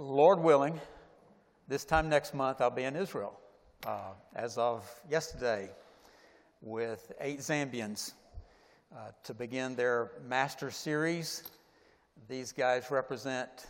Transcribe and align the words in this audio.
Lord 0.00 0.40
willing, 0.40 0.80
this 1.68 1.84
time 1.84 2.08
next 2.08 2.32
month 2.32 2.62
I'll 2.62 2.70
be 2.70 2.84
in 2.84 2.96
Israel. 2.96 3.38
Uh, 3.86 4.12
as 4.34 4.56
of 4.56 4.90
yesterday, 5.10 5.68
with 6.62 7.12
eight 7.20 7.40
Zambians 7.40 8.14
uh, 8.96 9.10
to 9.24 9.34
begin 9.34 9.76
their 9.76 10.12
master 10.26 10.70
series. 10.70 11.42
These 12.30 12.50
guys 12.52 12.90
represent 12.90 13.66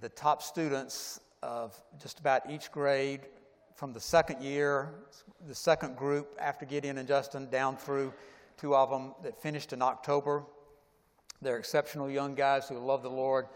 the 0.00 0.08
top 0.08 0.42
students 0.42 1.20
of 1.42 1.78
just 2.00 2.18
about 2.18 2.50
each 2.50 2.72
grade 2.72 3.20
from 3.74 3.92
the 3.92 4.00
second 4.00 4.42
year, 4.42 4.88
the 5.46 5.54
second 5.54 5.98
group 5.98 6.34
after 6.40 6.64
Gideon 6.64 6.96
and 6.96 7.06
Justin, 7.06 7.50
down 7.50 7.76
through 7.76 8.10
two 8.56 8.74
of 8.74 8.88
them 8.88 9.12
that 9.22 9.38
finished 9.42 9.74
in 9.74 9.82
October. 9.82 10.44
They're 11.42 11.58
exceptional 11.58 12.08
young 12.08 12.34
guys 12.34 12.70
who 12.70 12.78
love 12.78 13.02
the 13.02 13.10
Lord, 13.10 13.48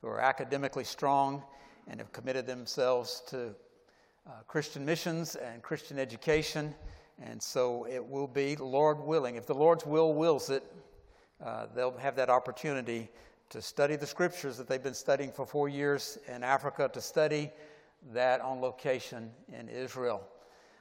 who 0.00 0.08
are 0.08 0.20
academically 0.20 0.84
strong, 0.84 1.42
and 1.88 2.00
have 2.00 2.12
committed 2.12 2.46
themselves 2.46 3.22
to 3.28 3.54
uh, 4.26 4.30
Christian 4.46 4.84
missions 4.84 5.36
and 5.36 5.62
Christian 5.62 5.98
education. 5.98 6.74
And 7.20 7.42
so 7.42 7.86
it 7.90 8.04
will 8.04 8.28
be, 8.28 8.56
Lord 8.56 9.00
willing, 9.00 9.36
if 9.36 9.46
the 9.46 9.54
Lord's 9.54 9.86
will 9.86 10.14
wills 10.14 10.50
it, 10.50 10.62
uh, 11.44 11.66
they'll 11.74 11.96
have 11.98 12.14
that 12.16 12.30
opportunity 12.30 13.08
to 13.50 13.62
study 13.62 13.96
the 13.96 14.06
scriptures 14.06 14.56
that 14.58 14.68
they've 14.68 14.82
been 14.82 14.94
studying 14.94 15.32
for 15.32 15.46
four 15.46 15.68
years 15.68 16.18
in 16.28 16.44
Africa, 16.44 16.90
to 16.92 17.00
study 17.00 17.50
that 18.12 18.40
on 18.40 18.60
location 18.60 19.30
in 19.52 19.68
Israel. 19.68 20.22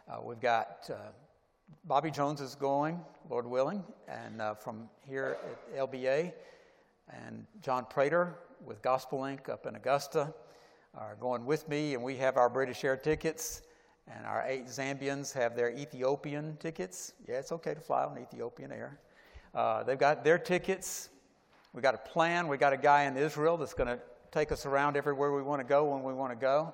Uh, 0.10 0.18
we've 0.22 0.42
got 0.42 0.90
uh, 0.92 0.96
Bobby 1.86 2.12
Jones 2.12 2.42
is 2.42 2.56
going, 2.56 3.00
Lord 3.30 3.48
willing, 3.48 3.84
and 4.08 4.42
uh, 4.42 4.54
from 4.54 4.90
here 5.08 5.38
at 5.72 5.92
LBA, 5.92 6.34
and 7.10 7.46
John 7.62 7.86
Prater 7.90 8.36
with 8.66 8.82
Gospel 8.82 9.22
Link 9.22 9.50
up 9.50 9.66
in 9.66 9.76
Augusta 9.76 10.34
are 10.96 11.16
going 11.20 11.46
with 11.46 11.68
me, 11.70 11.94
and 11.94 12.04
we 12.04 12.16
have 12.18 12.38
our 12.38 12.50
British 12.50 12.84
Air 12.84 12.98
tickets, 12.98 13.62
and 14.08 14.26
our 14.26 14.44
eight 14.48 14.66
Zambians 14.66 15.34
have 15.34 15.56
their 15.56 15.70
Ethiopian 15.70 16.58
tickets. 16.58 17.14
Yeah, 17.28 17.36
it's 17.36 17.52
okay 17.52 17.74
to 17.74 17.80
fly 17.80 18.04
on 18.06 18.18
Ethiopian 18.18 18.72
Air. 18.72 19.00
Uh, 19.54 19.84
they've 19.84 19.98
got 19.98 20.24
their 20.24 20.38
tickets. 20.38 21.10
We 21.74 21.82
got 21.82 21.94
a 21.94 22.00
plan. 22.00 22.48
We 22.48 22.58
got 22.58 22.74
a 22.74 22.78
guy 22.78 23.04
in 23.04 23.18
Israel 23.18 23.58
that's 23.58 23.74
going 23.74 23.88
to 23.88 24.00
take 24.32 24.52
us 24.52 24.66
around 24.66 24.98
everywhere 24.98 25.34
we 25.34 25.42
want 25.42 25.62
to 25.62 25.68
go 25.68 25.86
when 25.86 26.04
we 26.04 26.14
want 26.14 26.32
to 26.32 26.38
go. 26.38 26.74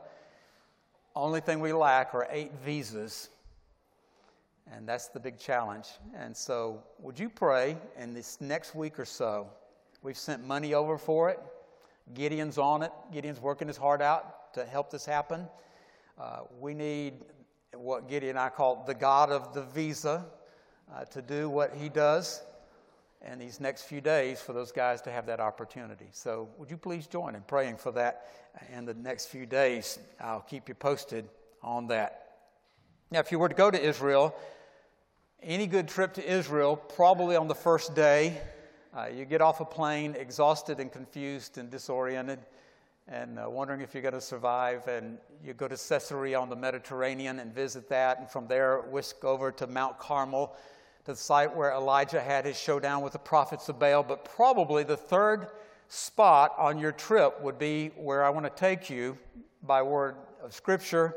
Only 1.16 1.42
thing 1.42 1.60
we 1.60 1.74
lack 1.74 2.14
are 2.14 2.28
eight 2.32 2.52
visas. 2.64 3.30
And 4.72 4.88
that's 4.88 5.10
the 5.10 5.20
big 5.20 5.38
challenge. 5.38 5.90
And 6.16 6.36
so, 6.36 6.84
would 7.00 7.20
you 7.20 7.30
pray 7.30 7.78
in 7.98 8.14
this 8.14 8.40
next 8.40 8.74
week 8.76 8.98
or 8.98 9.06
so? 9.06 9.48
We've 10.02 10.18
sent 10.18 10.46
money 10.46 10.74
over 10.74 10.98
for 10.98 11.30
it. 11.30 11.40
Gideon's 12.14 12.58
on 12.58 12.84
it. 12.84 12.92
Gideon's 13.12 13.40
working 13.40 13.68
his 13.68 13.78
heart 13.78 14.02
out 14.02 14.54
to 14.54 14.66
help 14.66 14.92
this 14.92 15.06
happen. 15.06 15.48
Uh, 16.20 16.42
we 16.60 16.74
need 16.74 17.14
what 17.76 18.08
Gideon 18.08 18.32
and 18.32 18.40
I 18.40 18.50
call 18.50 18.84
the 18.86 18.94
God 18.94 19.32
of 19.32 19.54
the 19.54 19.64
visa 19.64 20.26
uh, 20.94 21.06
to 21.06 21.22
do 21.22 21.50
what 21.50 21.74
he 21.74 21.90
does 21.90 22.42
in 23.32 23.40
these 23.40 23.60
next 23.60 23.84
few 23.84 24.02
days 24.02 24.42
for 24.42 24.54
those 24.54 24.72
guys 24.72 25.02
to 25.02 25.12
have 25.12 25.26
that 25.28 25.40
opportunity. 25.40 26.08
So, 26.12 26.50
would 26.58 26.70
you 26.70 26.78
please 26.78 27.08
join 27.08 27.36
in 27.36 27.42
praying 27.42 27.78
for 27.78 27.92
that 27.94 28.28
in 28.72 28.86
the 28.86 28.94
next 28.94 29.28
few 29.28 29.46
days? 29.46 29.98
I'll 30.20 30.42
keep 30.42 30.68
you 30.68 30.76
posted 30.76 31.28
on 31.62 31.88
that. 31.88 32.20
Now, 33.12 33.20
if 33.20 33.32
you 33.32 33.40
were 33.40 33.50
to 33.50 33.56
go 33.56 33.72
to 33.72 33.82
Israel, 33.82 34.36
any 35.42 35.68
good 35.68 35.88
trip 35.88 36.14
to 36.16 36.32
Israel, 36.32 36.76
probably 36.76 37.36
on 37.36 37.48
the 37.48 37.56
first 37.56 37.96
day, 37.96 38.42
uh, 38.96 39.08
you 39.08 39.26
get 39.26 39.42
off 39.42 39.60
a 39.60 39.66
plane 39.66 40.16
exhausted 40.18 40.80
and 40.80 40.92
confused 40.92 41.58
and 41.58 41.72
disoriented 41.72 42.40
and 43.08 43.40
uh, 43.40 43.50
wondering 43.50 43.82
if 43.82 43.94
you're 43.94 44.04
going 44.04 44.14
to 44.14 44.22
survive. 44.22 44.88
And 44.88 45.18
you 45.44 45.54
go 45.54 45.68
to 45.68 45.76
Caesarea 45.76 46.40
on 46.40 46.50
the 46.50 46.56
Mediterranean 46.56 47.40
and 47.40 47.54
visit 47.54 47.90
that. 47.90 48.20
And 48.20 48.30
from 48.30 48.48
there, 48.48 48.82
whisk 48.82 49.26
over 49.26 49.52
to 49.54 49.66
Mount 49.66 49.98
Carmel, 49.98 50.56
to 51.06 51.12
the 51.12 51.18
site 51.18 51.54
where 51.56 51.72
Elijah 51.72 52.22
had 52.22 52.46
his 52.46 52.58
showdown 52.58 53.02
with 53.02 53.14
the 53.14 53.20
prophets 53.20 53.68
of 53.68 53.80
Baal. 53.80 54.04
But 54.04 54.26
probably 54.26 54.84
the 54.84 54.96
third 54.96 55.48
spot 55.88 56.54
on 56.58 56.78
your 56.78 56.92
trip 56.92 57.42
would 57.42 57.58
be 57.58 57.88
where 57.98 58.24
I 58.24 58.30
want 58.30 58.46
to 58.46 58.52
take 58.52 58.90
you 58.90 59.18
by 59.64 59.82
word 59.82 60.16
of 60.44 60.54
Scripture 60.54 61.16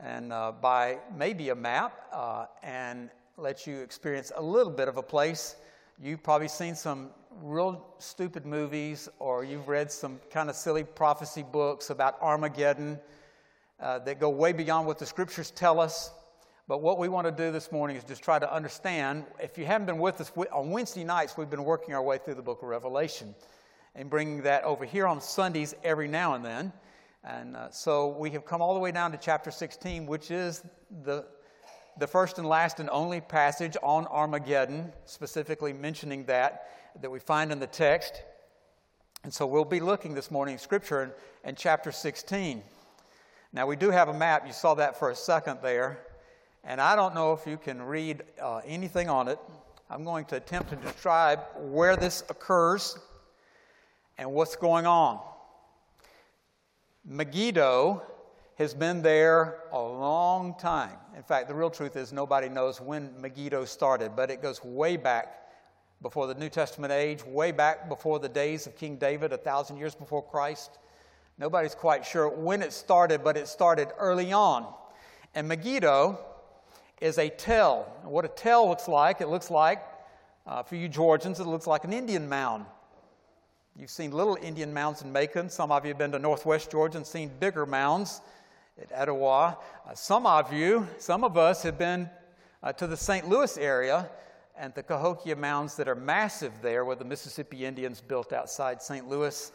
and 0.00 0.32
uh, 0.32 0.52
by 0.52 0.98
maybe 1.16 1.50
a 1.50 1.54
map 1.54 2.08
uh, 2.12 2.46
and 2.62 3.08
let 3.36 3.66
you 3.66 3.78
experience 3.78 4.32
a 4.36 4.42
little 4.42 4.72
bit 4.72 4.88
of 4.88 4.96
a 4.96 5.02
place 5.02 5.56
You've 6.02 6.24
probably 6.24 6.48
seen 6.48 6.74
some 6.74 7.10
real 7.40 7.86
stupid 7.98 8.44
movies, 8.44 9.08
or 9.20 9.44
you've 9.44 9.68
read 9.68 9.92
some 9.92 10.18
kind 10.28 10.50
of 10.50 10.56
silly 10.56 10.82
prophecy 10.82 11.44
books 11.44 11.90
about 11.90 12.20
Armageddon 12.20 12.98
uh, 13.78 14.00
that 14.00 14.18
go 14.18 14.28
way 14.28 14.52
beyond 14.52 14.88
what 14.88 14.98
the 14.98 15.06
scriptures 15.06 15.52
tell 15.52 15.78
us. 15.78 16.10
But 16.66 16.82
what 16.82 16.98
we 16.98 17.08
want 17.08 17.28
to 17.28 17.30
do 17.32 17.52
this 17.52 17.70
morning 17.70 17.96
is 17.96 18.02
just 18.02 18.24
try 18.24 18.40
to 18.40 18.52
understand. 18.52 19.24
If 19.40 19.56
you 19.56 19.66
haven't 19.66 19.86
been 19.86 19.98
with 19.98 20.20
us 20.20 20.32
on 20.52 20.70
Wednesday 20.70 21.04
nights, 21.04 21.36
we've 21.36 21.50
been 21.50 21.64
working 21.64 21.94
our 21.94 22.02
way 22.02 22.18
through 22.18 22.34
the 22.34 22.42
book 22.42 22.62
of 22.62 22.68
Revelation 22.68 23.32
and 23.94 24.10
bringing 24.10 24.42
that 24.42 24.64
over 24.64 24.84
here 24.84 25.06
on 25.06 25.20
Sundays 25.20 25.76
every 25.84 26.08
now 26.08 26.34
and 26.34 26.44
then. 26.44 26.72
And 27.22 27.54
uh, 27.54 27.70
so 27.70 28.08
we 28.08 28.30
have 28.30 28.44
come 28.44 28.60
all 28.60 28.74
the 28.74 28.80
way 28.80 28.90
down 28.90 29.12
to 29.12 29.18
chapter 29.18 29.52
16, 29.52 30.06
which 30.06 30.32
is 30.32 30.64
the 31.04 31.24
the 31.98 32.06
first 32.06 32.38
and 32.38 32.48
last 32.48 32.80
and 32.80 32.90
only 32.90 33.20
passage 33.20 33.76
on 33.82 34.06
Armageddon, 34.06 34.92
specifically 35.04 35.72
mentioning 35.72 36.24
that, 36.24 36.70
that 37.00 37.10
we 37.10 37.18
find 37.18 37.52
in 37.52 37.60
the 37.60 37.66
text. 37.66 38.22
And 39.22 39.32
so 39.32 39.46
we'll 39.46 39.64
be 39.64 39.80
looking 39.80 40.14
this 40.14 40.30
morning 40.30 40.54
in 40.54 40.58
Scripture 40.58 41.02
in, 41.02 41.10
in 41.48 41.54
chapter 41.54 41.92
16. 41.92 42.62
Now, 43.52 43.66
we 43.66 43.76
do 43.76 43.90
have 43.90 44.08
a 44.08 44.14
map. 44.14 44.46
You 44.46 44.52
saw 44.52 44.74
that 44.74 44.98
for 44.98 45.10
a 45.10 45.14
second 45.14 45.60
there. 45.62 46.00
And 46.64 46.80
I 46.80 46.96
don't 46.96 47.14
know 47.14 47.32
if 47.32 47.46
you 47.46 47.56
can 47.56 47.80
read 47.80 48.22
uh, 48.42 48.60
anything 48.66 49.08
on 49.08 49.28
it. 49.28 49.38
I'm 49.88 50.02
going 50.02 50.24
to 50.26 50.36
attempt 50.36 50.70
to 50.70 50.76
describe 50.76 51.40
where 51.56 51.96
this 51.96 52.24
occurs 52.28 52.98
and 54.18 54.32
what's 54.32 54.56
going 54.56 54.86
on. 54.86 55.20
Megiddo 57.04 58.02
has 58.56 58.72
been 58.72 59.02
there 59.02 59.62
a 59.72 59.80
long 59.80 60.54
time. 60.58 60.96
In 61.16 61.22
fact, 61.22 61.48
the 61.48 61.54
real 61.54 61.70
truth 61.70 61.96
is 61.96 62.12
nobody 62.12 62.48
knows 62.48 62.80
when 62.80 63.10
Megiddo 63.20 63.64
started, 63.64 64.14
but 64.14 64.30
it 64.30 64.42
goes 64.42 64.62
way 64.64 64.96
back 64.96 65.40
before 66.02 66.26
the 66.26 66.34
New 66.34 66.48
Testament 66.48 66.92
age, 66.92 67.24
way 67.24 67.50
back 67.50 67.88
before 67.88 68.18
the 68.18 68.28
days 68.28 68.66
of 68.66 68.76
King 68.76 68.96
David, 68.96 69.32
a 69.32 69.38
thousand 69.38 69.78
years 69.78 69.94
before 69.94 70.22
Christ. 70.22 70.78
Nobody's 71.36 71.74
quite 71.74 72.06
sure 72.06 72.28
when 72.28 72.62
it 72.62 72.72
started, 72.72 73.24
but 73.24 73.36
it 73.36 73.48
started 73.48 73.88
early 73.98 74.32
on. 74.32 74.72
And 75.34 75.48
Megiddo 75.48 76.20
is 77.00 77.18
a 77.18 77.28
tell. 77.30 77.92
What 78.04 78.24
a 78.24 78.28
tell 78.28 78.68
looks 78.68 78.86
like, 78.86 79.20
it 79.20 79.28
looks 79.28 79.50
like, 79.50 79.82
uh, 80.46 80.62
for 80.62 80.76
you 80.76 80.88
Georgians, 80.88 81.40
it 81.40 81.46
looks 81.46 81.66
like 81.66 81.82
an 81.84 81.92
Indian 81.92 82.28
mound. 82.28 82.66
You've 83.76 83.90
seen 83.90 84.12
little 84.12 84.38
Indian 84.40 84.72
mounds 84.72 85.02
in 85.02 85.10
Macon. 85.10 85.50
Some 85.50 85.72
of 85.72 85.84
you 85.84 85.88
have 85.88 85.98
been 85.98 86.12
to 86.12 86.20
northwest 86.20 86.70
Georgia 86.70 86.98
and 86.98 87.06
seen 87.06 87.32
bigger 87.40 87.66
mounds 87.66 88.20
at 88.80 88.90
Etowah. 88.92 89.56
Uh, 89.86 89.94
some 89.94 90.26
of 90.26 90.52
you, 90.52 90.88
some 90.98 91.22
of 91.22 91.38
us 91.38 91.62
have 91.62 91.78
been 91.78 92.10
uh, 92.62 92.72
to 92.72 92.86
the 92.86 92.96
St. 92.96 93.28
Louis 93.28 93.56
area 93.56 94.08
and 94.56 94.74
the 94.74 94.82
Cahokia 94.82 95.36
Mounds 95.36 95.76
that 95.76 95.88
are 95.88 95.94
massive 95.94 96.52
there, 96.60 96.84
where 96.84 96.96
the 96.96 97.04
Mississippi 97.04 97.64
Indians 97.64 98.00
built 98.00 98.32
outside 98.32 98.82
St. 98.82 99.08
Louis 99.08 99.52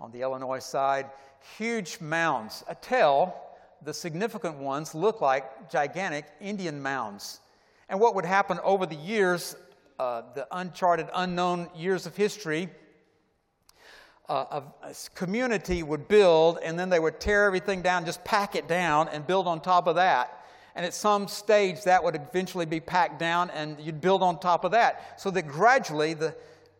on 0.00 0.10
the 0.10 0.22
Illinois 0.22 0.58
side. 0.58 1.10
Huge 1.58 2.00
mounds. 2.00 2.64
A 2.68 2.74
tell, 2.74 3.56
the 3.82 3.92
significant 3.92 4.56
ones 4.56 4.94
look 4.94 5.20
like 5.20 5.70
gigantic 5.70 6.26
Indian 6.40 6.80
mounds. 6.80 7.40
And 7.88 8.00
what 8.00 8.14
would 8.14 8.24
happen 8.24 8.58
over 8.62 8.86
the 8.86 8.96
years, 8.96 9.56
uh, 9.98 10.22
the 10.34 10.46
uncharted, 10.52 11.08
unknown 11.14 11.68
years 11.74 12.06
of 12.06 12.16
history, 12.16 12.70
a, 14.28 14.62
a, 14.82 14.94
community 15.14 15.82
would 15.82 16.08
build 16.08 16.58
and 16.62 16.78
then 16.78 16.88
they 16.88 17.00
would 17.00 17.20
tear 17.20 17.44
everything 17.44 17.82
down, 17.82 18.04
just 18.04 18.24
pack 18.24 18.54
it 18.54 18.68
down 18.68 19.08
and 19.08 19.26
build 19.26 19.46
on 19.46 19.60
top 19.60 19.86
of 19.86 19.96
that. 19.96 20.44
And 20.74 20.86
at 20.86 20.94
some 20.94 21.28
stage, 21.28 21.82
that 21.84 22.02
would 22.02 22.14
eventually 22.14 22.64
be 22.64 22.80
packed 22.80 23.18
down 23.18 23.50
and 23.50 23.78
you'd 23.78 24.00
build 24.00 24.22
on 24.22 24.40
top 24.40 24.64
of 24.64 24.72
that. 24.72 25.20
So 25.20 25.30
that 25.32 25.46
gradually 25.46 26.14
the 26.14 26.34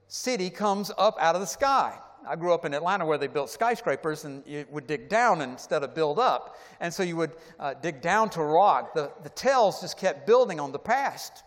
city 0.08 0.50
comes 0.50 0.90
up 0.96 1.16
out 1.20 1.34
of 1.34 1.40
the 1.40 1.46
sky. 1.46 1.98
I 2.26 2.36
grew 2.36 2.54
up 2.54 2.64
in 2.64 2.72
Atlanta 2.72 3.04
where 3.04 3.18
they 3.18 3.26
built 3.26 3.50
skyscrapers 3.50 4.24
and 4.24 4.46
you 4.46 4.64
would 4.70 4.86
dig 4.86 5.08
down 5.08 5.42
instead 5.42 5.82
of 5.82 5.94
build 5.94 6.18
up. 6.18 6.56
And 6.80 6.94
so 6.94 7.02
you 7.02 7.16
would 7.16 7.32
uh, 7.58 7.74
dig 7.74 8.00
down 8.00 8.30
to 8.30 8.42
rock. 8.42 8.94
The, 8.94 9.10
the 9.22 9.30
tells 9.30 9.80
just 9.80 9.98
kept 9.98 10.26
building 10.26 10.60
on 10.60 10.72
the 10.72 10.78
past. 10.78 11.42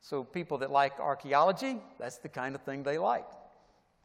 So 0.00 0.24
people 0.24 0.58
that 0.58 0.70
like 0.70 0.98
archaeology, 0.98 1.80
that's 1.98 2.18
the 2.18 2.28
kind 2.28 2.54
of 2.56 2.62
thing 2.62 2.82
they 2.82 2.98
like. 2.98 3.26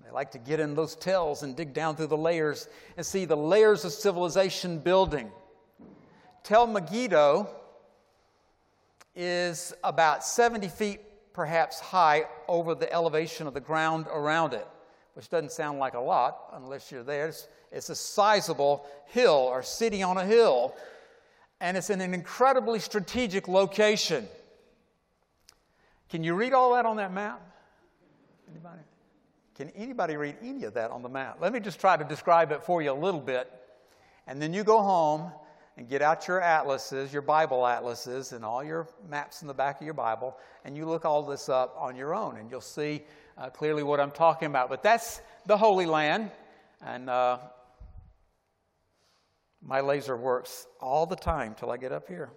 They 0.04 0.12
like 0.12 0.32
to 0.32 0.38
get 0.40 0.60
in 0.60 0.76
those 0.76 0.96
tells 0.96 1.44
and 1.44 1.56
dig 1.56 1.74
down 1.74 1.96
through 1.96 2.08
the 2.08 2.18
layers 2.18 2.68
and 2.96 3.06
see 3.06 3.26
the 3.26 3.36
layers 3.36 3.84
of 3.86 3.92
civilization 3.92 4.80
building. 4.80 5.32
Tell 6.44 6.66
Megiddo 6.66 7.50
is 9.16 9.74
about 9.84 10.24
70 10.24 10.68
feet 10.70 11.02
perhaps 11.34 11.80
high 11.80 12.26
over 12.48 12.74
the 12.74 12.92
elevation 12.92 13.48
of 13.48 13.54
the 13.54 13.60
ground 13.60 14.08
around 14.12 14.54
it, 14.54 14.68
which 15.14 15.30
doesn't 15.30 15.52
sound 15.52 15.78
like 15.78 15.94
a 15.94 16.00
lot 16.00 16.40
unless 16.54 16.92
you're 16.92 17.04
there. 17.04 17.28
It's, 17.28 17.48
It's 17.72 17.90
a 17.90 17.96
sizable 17.96 18.86
hill 19.08 19.34
or 19.52 19.62
city 19.62 20.02
on 20.04 20.18
a 20.18 20.26
hill, 20.26 20.76
and 21.60 21.76
it's 21.76 21.90
in 21.90 22.00
an 22.02 22.14
incredibly 22.14 22.80
strategic 22.80 23.48
location. 23.48 24.28
Can 26.10 26.24
you 26.24 26.34
read 26.34 26.54
all 26.54 26.74
that 26.76 26.86
on 26.86 26.98
that 26.98 27.12
map? 27.12 27.42
Anybody? 28.50 28.80
Can 29.58 29.72
anybody 29.72 30.16
read 30.18 30.36
any 30.44 30.66
of 30.66 30.76
that 30.76 30.92
on 30.92 31.02
the 31.02 31.10
map? 31.10 31.40
Let 31.42 31.52
me 31.52 31.60
just 31.60 31.80
try 31.80 31.98
to 31.98 32.04
describe 32.04 32.52
it 32.52 32.64
for 32.64 32.84
you 32.84 32.92
a 32.92 32.94
little 32.94 33.20
bit. 33.20 33.52
And 34.28 34.40
then 34.40 34.54
you 34.54 34.64
go 34.64 34.84
home 34.84 35.32
and 35.78 35.90
get 35.90 36.04
out 36.04 36.28
your 36.28 36.40
atlases, 36.42 37.12
your 37.12 37.24
Bible 37.24 37.66
atlases, 37.66 38.34
and 38.34 38.46
all 38.46 38.64
your 38.64 38.88
maps 39.10 39.42
in 39.42 39.48
the 39.48 39.54
back 39.56 39.80
of 39.82 39.86
your 39.86 39.96
Bible, 39.96 40.38
and 40.64 40.78
you 40.78 40.86
look 40.86 41.06
all 41.06 41.24
this 41.24 41.50
up 41.50 41.76
on 41.78 41.96
your 41.96 42.14
own, 42.14 42.38
and 42.38 42.52
you'll 42.52 42.62
see 42.62 43.04
uh, 43.38 43.50
clearly 43.50 43.84
what 43.84 44.00
I'm 44.00 44.12
talking 44.12 44.48
about. 44.48 44.70
But 44.70 44.84
that's 44.84 45.22
the 45.46 45.58
Holy 45.58 45.86
Land, 45.86 46.32
and 46.84 47.10
uh, 47.10 47.38
my 49.62 49.82
laser 49.82 50.18
works 50.18 50.68
all 50.80 51.06
the 51.06 51.16
time 51.16 51.56
till 51.56 51.72
I 51.72 51.78
get 51.78 51.92
up 51.92 52.08
here. 52.08 52.30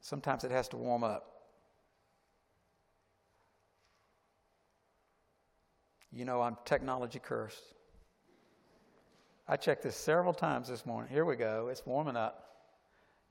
Sometimes 0.00 0.44
it 0.44 0.50
has 0.50 0.68
to 0.68 0.76
warm 0.76 1.04
up. 1.04 1.33
You 6.14 6.24
know, 6.24 6.42
I'm 6.42 6.56
technology 6.64 7.18
cursed. 7.18 7.74
I 9.48 9.56
checked 9.56 9.82
this 9.82 9.96
several 9.96 10.32
times 10.32 10.68
this 10.68 10.86
morning. 10.86 11.10
Here 11.10 11.24
we 11.24 11.34
go. 11.34 11.66
It's 11.72 11.84
warming 11.84 12.14
up. 12.14 12.50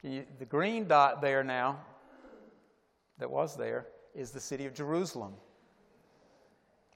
You, 0.01 0.25
the 0.37 0.45
green 0.45 0.85
dot 0.85 1.21
there 1.21 1.45
now, 1.45 1.79
that 3.19 3.31
was 3.31 3.55
there, 3.55 3.87
is 4.13 4.31
the 4.31 4.39
city 4.41 4.65
of 4.65 4.73
Jerusalem, 4.73 5.31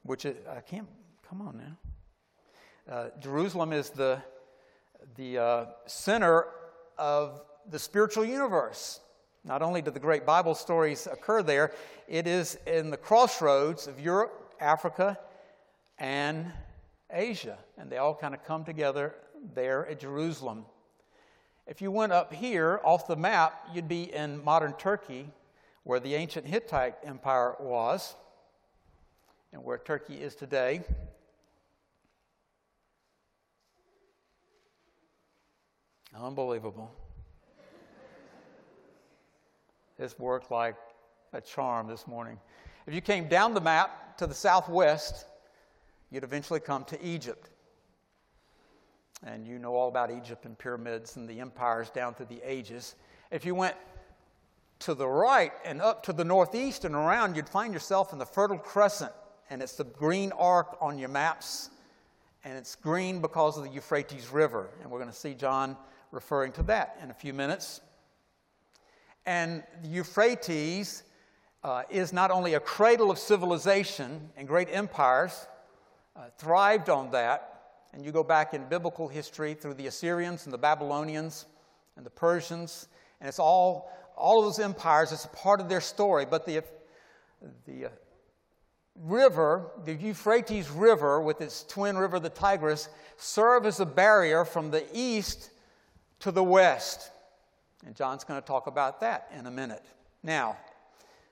which 0.04 0.26
I 0.26 0.60
can't, 0.60 0.90
come 1.30 1.42
on 1.42 1.58
now. 1.58 2.94
Uh, 2.94 3.10
Jerusalem 3.22 3.72
is 3.72 3.90
the, 3.90 4.22
the 5.16 5.38
uh, 5.38 5.66
center 5.86 6.48
of 6.98 7.42
the 7.70 7.80
spiritual 7.80 8.26
universe. 8.26 9.00
Not 9.46 9.62
only 9.62 9.82
do 9.82 9.92
the 9.92 10.02
great 10.02 10.26
Bible 10.26 10.54
stories 10.54 11.08
occur 11.08 11.42
there, 11.44 11.72
it 12.10 12.28
is 12.28 12.58
in 12.68 12.90
the 12.90 12.98
crossroads 12.98 13.88
of 13.88 14.02
Europe, 14.02 14.54
Africa, 14.60 15.18
and 16.00 16.52
Asia. 17.12 17.58
And 17.78 17.90
they 17.90 17.98
all 17.98 18.16
kind 18.16 18.34
of 18.34 18.44
come 18.44 18.64
together 18.64 19.16
there 19.54 19.88
at 19.88 20.00
Jerusalem. 20.00 20.66
If 21.66 21.82
you 21.82 21.92
went 21.92 22.14
up 22.14 22.34
here 22.34 22.80
off 22.84 23.08
the 23.08 23.16
map, 23.16 23.68
you'd 23.74 23.88
be 23.88 24.14
in 24.14 24.44
modern 24.44 24.74
Turkey, 24.74 25.30
where 25.84 26.00
the 26.00 26.16
ancient 26.16 26.46
Hittite 26.46 26.96
Empire 27.04 27.56
was, 27.60 28.16
and 29.52 29.64
where 29.64 29.78
Turkey 29.78 30.16
is 30.16 30.36
today. 30.36 30.84
Unbelievable. 36.16 36.92
This 39.98 40.18
worked 40.18 40.52
like 40.52 40.76
a 41.34 41.42
charm 41.42 41.88
this 41.88 42.08
morning. 42.08 42.40
If 42.86 42.94
you 42.94 43.02
came 43.02 43.28
down 43.28 43.54
the 43.54 43.62
map 43.62 44.18
to 44.18 44.28
the 44.28 44.34
southwest, 44.34 45.26
you'd 46.12 46.24
eventually 46.24 46.60
come 46.60 46.84
to 46.86 47.06
Egypt. 47.06 47.50
And 49.26 49.48
you 49.48 49.58
know 49.58 49.76
all 49.76 49.88
about 49.88 50.12
Egypt 50.12 50.46
and 50.46 50.58
pyramids 50.58 51.16
and 51.16 51.28
the 51.28 51.40
empires 51.40 51.90
down 51.90 52.14
through 52.14 52.28
the 52.28 52.42
ages. 52.44 52.96
If 53.32 53.46
you 53.46 53.56
went 53.56 53.76
to 54.80 54.94
the 54.94 55.08
right 55.08 55.52
and 55.66 55.82
up 55.82 56.04
to 56.04 56.14
the 56.14 56.24
northeast 56.24 56.86
and 56.86 56.94
around, 56.94 57.36
you'd 57.36 57.50
find 57.50 57.74
yourself 57.74 58.14
in 58.14 58.20
the 58.20 58.26
Fertile 58.26 58.60
Crescent. 58.60 59.12
And 59.50 59.62
it's 59.62 59.74
the 59.74 59.86
green 59.86 60.32
arc 60.34 60.78
on 60.80 61.00
your 61.00 61.10
maps. 61.10 61.72
And 62.44 62.58
it's 62.58 62.76
green 62.76 63.20
because 63.20 63.58
of 63.58 63.64
the 63.64 63.70
Euphrates 63.72 64.30
River. 64.32 64.70
And 64.82 64.92
we're 64.92 65.00
going 65.00 65.12
to 65.12 65.16
see 65.16 65.34
John 65.34 65.76
referring 66.12 66.52
to 66.54 66.64
that 66.64 66.98
in 67.02 67.10
a 67.10 67.14
few 67.14 67.34
minutes. 67.34 67.82
And 69.26 69.64
the 69.82 69.90
Euphrates 69.90 71.04
uh, 71.64 71.84
is 71.90 72.14
not 72.14 72.32
only 72.32 72.54
a 72.54 72.60
cradle 72.60 73.12
of 73.12 73.18
civilization 73.18 74.30
and 74.38 74.48
great 74.48 74.70
empires, 74.72 75.48
uh, 76.18 76.22
thrived 76.38 76.90
on 76.90 77.12
that. 77.12 77.54
And 77.94 78.04
you 78.04 78.12
go 78.12 78.24
back 78.24 78.54
in 78.54 78.68
biblical 78.68 79.08
history 79.08 79.54
through 79.54 79.76
the 79.76 79.88
Assyrians 79.88 80.46
and 80.46 80.54
the 80.54 80.58
Babylonians 80.58 81.46
and 81.96 82.06
the 82.06 82.10
Persians, 82.12 82.88
and 83.20 83.28
it's 83.28 83.40
all, 83.40 83.92
all 84.16 84.40
of 84.40 84.46
those 84.46 84.60
empires, 84.60 85.12
it's 85.12 85.26
a 85.26 85.30
part 85.30 85.60
of 85.60 85.70
their 85.70 85.82
story. 85.82 86.26
But 86.26 86.46
the, 86.46 86.64
the 87.66 87.86
uh, 87.86 87.90
river, 88.96 89.72
the 89.86 89.94
Euphrates 89.94 90.70
River, 90.70 91.22
with 91.22 91.42
its 91.42 91.64
twin 91.64 91.98
river, 91.98 92.20
the 92.20 92.30
Tigris, 92.30 92.90
serve 93.18 93.66
as 93.66 93.80
a 93.80 93.86
barrier 93.86 94.46
from 94.46 94.70
the 94.70 94.86
east 94.94 95.50
to 96.20 96.32
the 96.32 96.44
west. 96.44 97.10
And 97.86 97.96
John's 97.96 98.24
going 98.24 98.40
to 98.40 98.46
talk 98.46 98.68
about 98.68 99.00
that 99.02 99.32
in 99.38 99.48
a 99.48 99.52
minute. 99.52 99.86
Now, 100.24 100.58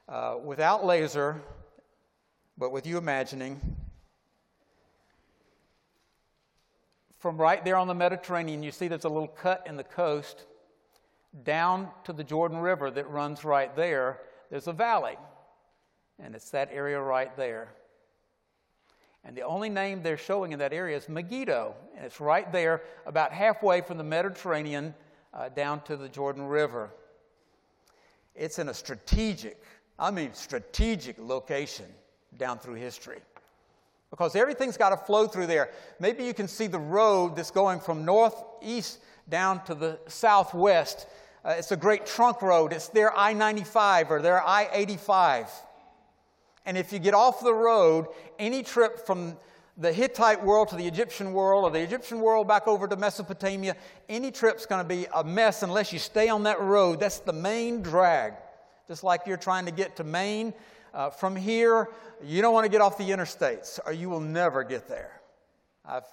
uh, 0.08 0.38
without 0.44 0.86
laser, 0.86 1.42
but 2.58 2.72
with 2.72 2.88
you 2.88 2.98
imagining, 2.98 3.60
from 7.26 7.38
right 7.38 7.66
there 7.66 7.76
on 7.76 7.88
the 7.88 7.96
Mediterranean, 7.96 8.62
you 8.62 8.72
see 8.72 8.88
there's 8.88 9.04
a 9.04 9.10
little 9.10 9.28
cut 9.28 9.66
in 9.66 9.78
the 9.78 9.84
coast 9.84 10.46
down 11.44 11.90
to 12.04 12.14
the 12.14 12.24
Jordan 12.24 12.60
River 12.60 12.92
that 12.92 13.10
runs 13.10 13.44
right 13.44 13.76
there. 13.76 14.20
There's 14.52 14.68
a 14.68 14.74
valley, 14.74 15.18
and 16.20 16.36
it's 16.36 16.52
that 16.52 16.70
area 16.72 17.02
right 17.02 17.36
there. 17.36 17.70
And 19.24 19.36
the 19.36 19.42
only 19.42 19.70
name 19.70 20.04
they're 20.04 20.20
showing 20.20 20.52
in 20.52 20.60
that 20.60 20.72
area 20.72 20.96
is 20.96 21.10
Megiddo, 21.10 21.74
and 21.96 22.06
it's 22.06 22.20
right 22.20 22.52
there, 22.52 22.84
about 23.08 23.32
halfway 23.32 23.82
from 23.82 23.98
the 23.98 24.04
Mediterranean 24.04 24.94
uh, 25.34 25.50
down 25.50 25.82
to 25.86 25.98
the 25.98 26.08
Jordan 26.08 26.46
River. 26.46 26.92
It's 28.36 28.60
in 28.60 28.70
a 28.70 28.74
strategic, 28.76 29.60
I 29.98 30.12
mean, 30.12 30.32
strategic 30.36 31.18
location 31.18 31.88
down 32.38 32.60
through 32.60 32.76
history 32.76 33.18
because 34.16 34.34
everything's 34.34 34.78
got 34.78 34.92
to 34.92 34.98
flow 34.98 35.28
through 35.28 35.46
there. 35.46 35.70
Maybe 36.00 36.24
you 36.24 36.34
can 36.34 36.48
see 36.48 36.68
the 36.68 36.80
road 36.80 37.36
that's 37.36 37.52
going 37.52 37.82
from 37.82 38.06
northeast 38.06 39.00
down 39.28 39.62
to 39.66 39.76
the 39.76 40.00
southwest. 40.08 41.06
Uh, 41.44 41.56
it's 41.58 41.74
a 41.74 41.76
great 41.76 42.06
trunk 42.06 42.42
road. 42.42 42.72
It's 42.72 42.88
their 42.88 43.14
I 43.14 43.34
95 43.34 44.12
or 44.12 44.22
their 44.22 44.42
I 44.42 44.70
85. 44.72 45.50
And 46.66 46.78
if 46.78 46.94
you 46.94 47.00
get 47.00 47.14
off 47.14 47.44
the 47.44 47.54
road, 47.54 48.08
any 48.40 48.64
trip 48.64 49.06
from 49.06 49.36
the 49.76 49.92
Hittite 49.92 50.42
world 50.42 50.70
to 50.70 50.78
the 50.78 50.88
Egyptian 50.88 51.34
world 51.34 51.66
or 51.66 51.72
the 51.72 51.82
Egyptian 51.82 52.22
world 52.22 52.48
back 52.48 52.70
over 52.70 52.88
to 52.88 52.96
Mesopotamia, 52.96 53.76
any 54.08 54.32
trip's 54.32 54.66
going 54.66 54.82
to 54.82 54.88
be 54.88 55.08
a 55.14 55.26
mess 55.26 55.62
unless 55.62 55.92
you 55.92 56.00
stay 56.00 56.30
on 56.30 56.44
that 56.44 56.62
road. 56.62 57.02
That's 57.02 57.20
the 57.20 57.34
main 57.34 57.82
drag. 57.82 58.36
Just 58.88 59.04
like 59.04 59.24
you're 59.28 59.36
trying 59.36 59.66
to 59.66 59.72
get 59.72 59.98
to 59.98 60.06
Maine 60.06 60.54
uh, 60.96 61.10
from 61.10 61.36
here, 61.36 61.90
you 62.24 62.42
don't 62.42 62.54
want 62.54 62.64
to 62.64 62.72
get 62.72 62.82
off 62.82 62.98
the 62.98 63.10
interstates 63.10 63.80
or 63.86 63.92
you 63.92 64.10
will 64.10 64.22
never 64.22 64.64
get 64.64 64.88
there. 64.88 65.22
I've 65.86 66.06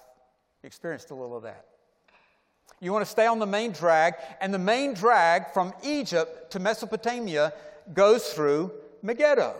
experienced 0.63 1.09
a 1.09 1.15
little 1.15 1.37
of 1.37 1.43
that. 1.43 1.65
You 2.79 2.91
want 2.91 3.05
to 3.05 3.09
stay 3.09 3.25
on 3.25 3.39
the 3.39 3.45
main 3.45 3.71
drag, 3.71 4.15
and 4.41 4.53
the 4.53 4.59
main 4.59 4.93
drag 4.93 5.51
from 5.53 5.73
Egypt 5.83 6.51
to 6.51 6.59
Mesopotamia 6.59 7.53
goes 7.93 8.33
through 8.33 8.73
Megiddo. 9.01 9.55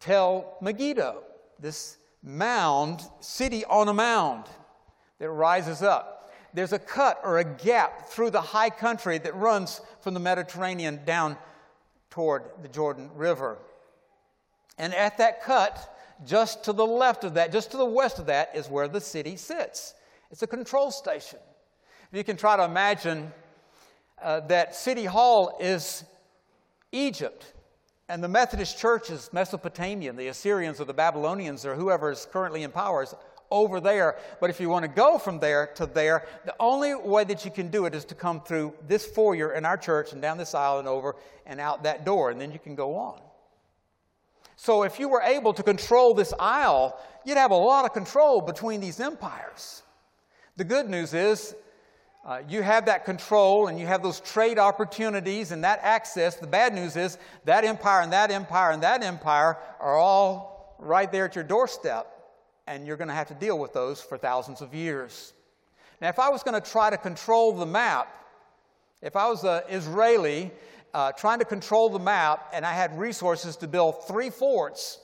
Tell 0.00 0.56
Megiddo, 0.62 1.22
this 1.60 1.98
mound, 2.22 3.02
city 3.20 3.64
on 3.66 3.88
a 3.88 3.92
mound 3.92 4.46
that 5.18 5.28
rises 5.28 5.82
up. 5.82 6.32
There's 6.54 6.72
a 6.72 6.78
cut 6.78 7.20
or 7.24 7.38
a 7.38 7.44
gap 7.44 8.08
through 8.08 8.30
the 8.30 8.40
high 8.40 8.70
country 8.70 9.18
that 9.18 9.34
runs 9.34 9.82
from 10.00 10.14
the 10.14 10.20
Mediterranean 10.20 11.00
down 11.04 11.36
toward 12.14 12.44
the 12.62 12.68
Jordan 12.68 13.10
River. 13.16 13.58
And 14.78 14.94
at 14.94 15.18
that 15.18 15.42
cut, 15.42 15.98
just 16.24 16.62
to 16.64 16.72
the 16.72 16.86
left 16.86 17.24
of 17.24 17.34
that, 17.34 17.50
just 17.50 17.72
to 17.72 17.76
the 17.76 17.84
west 17.84 18.20
of 18.20 18.26
that, 18.26 18.50
is 18.54 18.68
where 18.68 18.86
the 18.86 19.00
city 19.00 19.34
sits. 19.34 19.94
It's 20.30 20.42
a 20.42 20.46
control 20.46 20.92
station. 20.92 21.40
You 22.12 22.22
can 22.22 22.36
try 22.36 22.56
to 22.56 22.62
imagine 22.62 23.32
uh, 24.22 24.40
that 24.40 24.76
City 24.76 25.04
Hall 25.04 25.58
is 25.60 26.04
Egypt, 26.92 27.52
and 28.08 28.22
the 28.22 28.28
Methodist 28.28 28.78
Church 28.78 29.10
is 29.10 29.28
Mesopotamia, 29.32 30.10
and 30.10 30.18
the 30.18 30.28
Assyrians 30.28 30.80
or 30.80 30.84
the 30.84 30.94
Babylonians 30.94 31.66
or 31.66 31.74
whoever 31.74 32.12
is 32.12 32.28
currently 32.30 32.62
in 32.62 32.70
power 32.70 33.02
is 33.02 33.12
over 33.54 33.80
there. 33.80 34.16
But 34.40 34.50
if 34.50 34.60
you 34.60 34.68
want 34.68 34.82
to 34.82 34.88
go 34.88 35.16
from 35.16 35.38
there 35.38 35.68
to 35.76 35.86
there, 35.86 36.26
the 36.44 36.54
only 36.58 36.94
way 36.94 37.24
that 37.24 37.44
you 37.44 37.50
can 37.50 37.68
do 37.68 37.86
it 37.86 37.94
is 37.94 38.04
to 38.06 38.14
come 38.14 38.40
through 38.40 38.74
this 38.86 39.06
foyer 39.06 39.52
in 39.52 39.64
our 39.64 39.76
church 39.76 40.12
and 40.12 40.20
down 40.20 40.36
this 40.36 40.54
aisle 40.54 40.80
and 40.80 40.88
over 40.88 41.16
and 41.46 41.60
out 41.60 41.84
that 41.84 42.04
door, 42.04 42.30
and 42.30 42.40
then 42.40 42.52
you 42.52 42.58
can 42.58 42.74
go 42.74 42.96
on. 42.96 43.20
So 44.56 44.82
if 44.82 44.98
you 44.98 45.08
were 45.08 45.22
able 45.22 45.54
to 45.54 45.62
control 45.62 46.14
this 46.14 46.34
aisle, 46.38 46.98
you'd 47.24 47.38
have 47.38 47.52
a 47.52 47.56
lot 47.56 47.84
of 47.84 47.92
control 47.92 48.40
between 48.40 48.80
these 48.80 48.98
empires. 48.98 49.82
The 50.56 50.64
good 50.64 50.88
news 50.88 51.14
is 51.14 51.54
uh, 52.24 52.40
you 52.48 52.62
have 52.62 52.86
that 52.86 53.04
control 53.04 53.68
and 53.68 53.78
you 53.78 53.86
have 53.86 54.02
those 54.02 54.20
trade 54.20 54.58
opportunities 54.58 55.52
and 55.52 55.62
that 55.64 55.80
access. 55.82 56.36
The 56.36 56.46
bad 56.46 56.74
news 56.74 56.96
is 56.96 57.18
that 57.44 57.64
empire 57.64 58.00
and 58.00 58.12
that 58.12 58.30
empire 58.30 58.70
and 58.70 58.82
that 58.82 59.02
empire 59.02 59.58
are 59.80 59.96
all 59.96 60.76
right 60.78 61.10
there 61.10 61.26
at 61.26 61.34
your 61.34 61.44
doorstep 61.44 62.13
and 62.66 62.86
you're 62.86 62.96
going 62.96 63.08
to 63.08 63.14
have 63.14 63.28
to 63.28 63.34
deal 63.34 63.58
with 63.58 63.72
those 63.72 64.00
for 64.00 64.16
thousands 64.16 64.60
of 64.60 64.74
years. 64.74 65.32
Now, 66.00 66.08
if 66.08 66.18
I 66.18 66.28
was 66.28 66.42
going 66.42 66.60
to 66.60 66.70
try 66.70 66.90
to 66.90 66.96
control 66.96 67.52
the 67.52 67.66
map, 67.66 68.14
if 69.02 69.16
I 69.16 69.28
was 69.28 69.44
an 69.44 69.62
Israeli 69.68 70.50
uh, 70.92 71.12
trying 71.12 71.38
to 71.40 71.44
control 71.44 71.88
the 71.90 71.98
map 71.98 72.50
and 72.52 72.64
I 72.64 72.72
had 72.72 72.98
resources 72.98 73.56
to 73.56 73.68
build 73.68 74.06
three 74.06 74.30
forts 74.30 74.98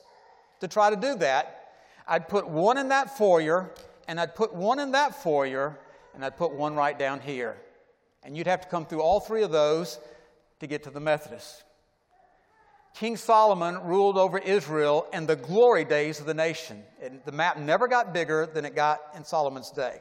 to 0.61 0.69
try 0.69 0.91
to 0.91 0.97
do 0.97 1.17
that, 1.17 1.73
I'd 2.07 2.29
put 2.29 2.49
one 2.49 2.77
in 2.79 2.89
that 2.89 3.17
foyer, 3.17 3.71
and 4.09 4.19
I'd 4.19 4.35
put 4.35 4.53
one 4.53 4.81
in 4.81 4.93
that 4.93 5.23
foyer, 5.23 5.79
and 6.15 6.25
I'd 6.25 6.37
put 6.37 6.53
one 6.53 6.75
right 6.75 6.99
down 6.99 7.21
here. 7.21 7.57
And 8.23 8.37
you'd 8.37 8.49
have 8.49 8.63
to 8.63 8.69
come 8.69 8.85
through 8.85 9.03
all 9.03 9.21
three 9.21 9.43
of 9.43 9.53
those 9.53 10.01
to 10.59 10.67
get 10.67 10.83
to 10.85 10.91
the 10.91 11.01
Methodist. 11.01 11.63
King 12.95 13.17
Solomon 13.17 13.83
ruled 13.85 14.19
over 14.19 14.39
Israel 14.39 15.07
in 15.13 15.27
the 15.27 15.37
glory 15.37 15.85
days 15.85 16.21
of 16.21 16.27
the 16.27 16.35
nation. 16.35 16.83
And 17.03 17.21
the 17.25 17.33
map 17.33 17.57
never 17.57 17.89
got 17.89 18.13
bigger 18.13 18.47
than 18.47 18.65
it 18.65 18.75
got 18.75 19.01
in 19.17 19.25
Solomon's 19.25 19.71
day. 19.71 20.01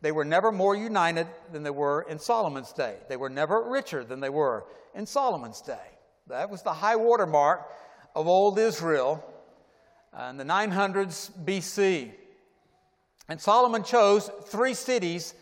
They 0.00 0.12
were 0.12 0.24
never 0.24 0.50
more 0.50 0.74
united 0.74 1.26
than 1.52 1.62
they 1.62 1.70
were 1.70 2.02
in 2.08 2.18
Solomon's 2.18 2.72
day. 2.72 2.96
They 3.08 3.16
were 3.16 3.28
never 3.28 3.68
richer 3.68 4.04
than 4.04 4.20
they 4.20 4.30
were 4.30 4.64
in 4.94 5.04
Solomon's 5.04 5.60
day. 5.60 5.78
That 6.28 6.48
was 6.48 6.62
the 6.62 6.72
high 6.72 6.96
water 6.96 7.26
mark 7.26 7.68
of 8.14 8.26
old 8.26 8.58
Israel 8.58 9.22
in 10.28 10.36
the 10.36 10.44
900s 10.44 11.30
BC. 11.44 12.12
And 13.28 13.40
Solomon 13.40 13.84
chose 13.84 14.30
three 14.46 14.74
cities 14.74 15.34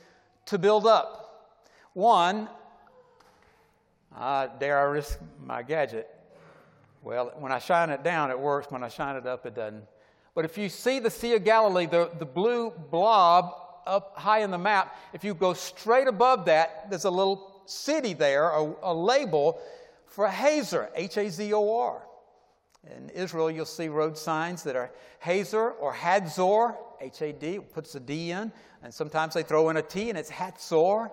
to 0.46 0.58
build 0.58 0.86
up. 0.86 1.54
One, 1.92 2.48
uh, 4.16 4.48
dare 4.58 4.78
I 4.78 4.82
risk 4.82 5.18
my 5.42 5.62
gadget? 5.62 6.08
Well, 7.02 7.32
when 7.38 7.52
I 7.52 7.58
shine 7.58 7.90
it 7.90 8.02
down, 8.02 8.30
it 8.30 8.38
works. 8.38 8.70
When 8.70 8.82
I 8.82 8.88
shine 8.88 9.16
it 9.16 9.26
up, 9.26 9.46
it 9.46 9.54
doesn't. 9.54 9.84
But 10.34 10.44
if 10.44 10.58
you 10.58 10.68
see 10.68 10.98
the 10.98 11.10
Sea 11.10 11.34
of 11.34 11.44
Galilee, 11.44 11.86
the, 11.86 12.10
the 12.18 12.26
blue 12.26 12.72
blob 12.90 13.54
up 13.86 14.16
high 14.16 14.40
in 14.40 14.50
the 14.50 14.58
map, 14.58 14.96
if 15.12 15.24
you 15.24 15.34
go 15.34 15.54
straight 15.54 16.06
above 16.06 16.44
that, 16.46 16.90
there's 16.90 17.04
a 17.04 17.10
little 17.10 17.62
city 17.66 18.14
there, 18.14 18.50
a, 18.50 18.74
a 18.82 18.94
label 18.94 19.60
for 20.06 20.28
Hazor, 20.28 20.90
H 20.94 21.16
A 21.16 21.30
Z 21.30 21.52
O 21.52 21.78
R. 21.78 22.02
In 22.96 23.10
Israel, 23.10 23.50
you'll 23.50 23.64
see 23.64 23.88
road 23.88 24.16
signs 24.16 24.62
that 24.62 24.76
are 24.76 24.90
Hazor 25.20 25.72
or 25.72 25.92
Hadzor, 25.92 26.76
H 27.00 27.22
A 27.22 27.32
D, 27.32 27.58
puts 27.58 27.94
a 27.94 28.00
D 28.00 28.30
in, 28.30 28.52
and 28.82 28.92
sometimes 28.92 29.34
they 29.34 29.42
throw 29.42 29.68
in 29.70 29.76
a 29.76 29.82
T 29.82 30.08
and 30.08 30.18
it's 30.18 30.30
Hatzor. 30.30 31.10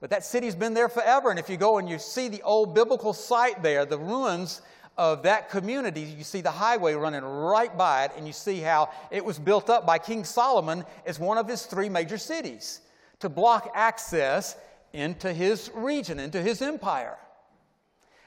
But 0.00 0.10
that 0.10 0.24
city's 0.24 0.54
been 0.54 0.74
there 0.74 0.88
forever, 0.88 1.30
and 1.30 1.38
if 1.38 1.48
you 1.48 1.56
go 1.56 1.78
and 1.78 1.88
you 1.88 1.98
see 1.98 2.28
the 2.28 2.42
old 2.42 2.74
biblical 2.74 3.12
site 3.12 3.62
there, 3.62 3.86
the 3.86 3.98
ruins 3.98 4.60
of 4.96 5.22
that 5.24 5.50
community, 5.50 6.02
you 6.02 6.24
see 6.24 6.40
the 6.40 6.50
highway 6.50 6.94
running 6.94 7.22
right 7.24 7.76
by 7.76 8.04
it, 8.04 8.12
and 8.16 8.26
you 8.26 8.32
see 8.32 8.60
how 8.60 8.90
it 9.10 9.24
was 9.24 9.38
built 9.38 9.68
up 9.68 9.84
by 9.84 9.98
King 9.98 10.24
Solomon 10.24 10.84
as 11.04 11.18
one 11.18 11.38
of 11.38 11.48
his 11.48 11.66
three 11.66 11.88
major 11.88 12.18
cities 12.18 12.80
to 13.20 13.28
block 13.28 13.72
access 13.74 14.56
into 14.92 15.32
his 15.32 15.70
region, 15.74 16.20
into 16.20 16.40
his 16.40 16.62
empire. 16.62 17.16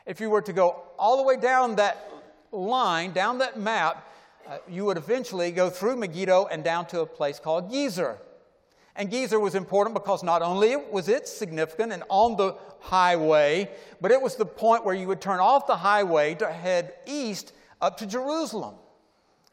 If 0.05 0.19
you 0.19 0.29
were 0.29 0.41
to 0.41 0.53
go 0.53 0.83
all 0.99 1.17
the 1.17 1.23
way 1.23 1.37
down 1.37 1.75
that 1.75 2.11
line, 2.51 3.13
down 3.13 3.37
that 3.37 3.59
map, 3.59 4.07
uh, 4.47 4.57
you 4.67 4.85
would 4.85 4.97
eventually 4.97 5.51
go 5.51 5.69
through 5.69 5.97
Megiddo 5.97 6.45
and 6.45 6.63
down 6.63 6.85
to 6.87 7.01
a 7.01 7.05
place 7.05 7.39
called 7.39 7.71
Gezer. 7.71 8.17
And 8.97 9.11
Gezer 9.11 9.39
was 9.39 9.53
important 9.53 9.93
because 9.93 10.23
not 10.23 10.41
only 10.41 10.75
was 10.75 11.07
it 11.07 11.27
significant 11.27 11.93
and 11.93 12.03
on 12.09 12.35
the 12.35 12.55
highway, 12.79 13.69
but 14.01 14.11
it 14.11 14.19
was 14.19 14.35
the 14.35 14.45
point 14.45 14.83
where 14.83 14.95
you 14.95 15.07
would 15.07 15.21
turn 15.21 15.39
off 15.39 15.67
the 15.67 15.75
highway 15.75 16.33
to 16.35 16.51
head 16.51 16.95
east 17.05 17.53
up 17.79 17.97
to 17.97 18.07
Jerusalem. 18.07 18.73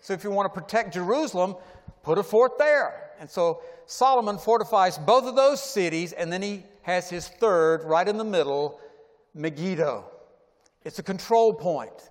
So 0.01 0.15
if 0.15 0.25
you 0.25 0.31
want 0.31 0.53
to 0.53 0.61
protect 0.61 0.95
Jerusalem, 0.95 1.57
put 2.03 2.17
a 2.17 2.23
fort 2.23 2.57
there. 2.57 3.11
And 3.21 3.29
so 3.29 3.61
Solomon 3.85 4.39
fortifies 4.39 4.97
both 4.97 5.25
of 5.25 5.37
those 5.37 5.63
cities, 5.63 6.13
and 6.13 6.33
then 6.33 6.41
he 6.41 6.65
has 6.83 7.11
his 7.11 7.29
third 7.29 7.85
right 7.85 8.09
in 8.09 8.17
the 8.17 8.25
middle, 8.25 8.81
Megiddo. 9.35 10.07
It's 10.85 10.99
a 10.99 11.03
control 11.03 11.53
point. 11.53 12.11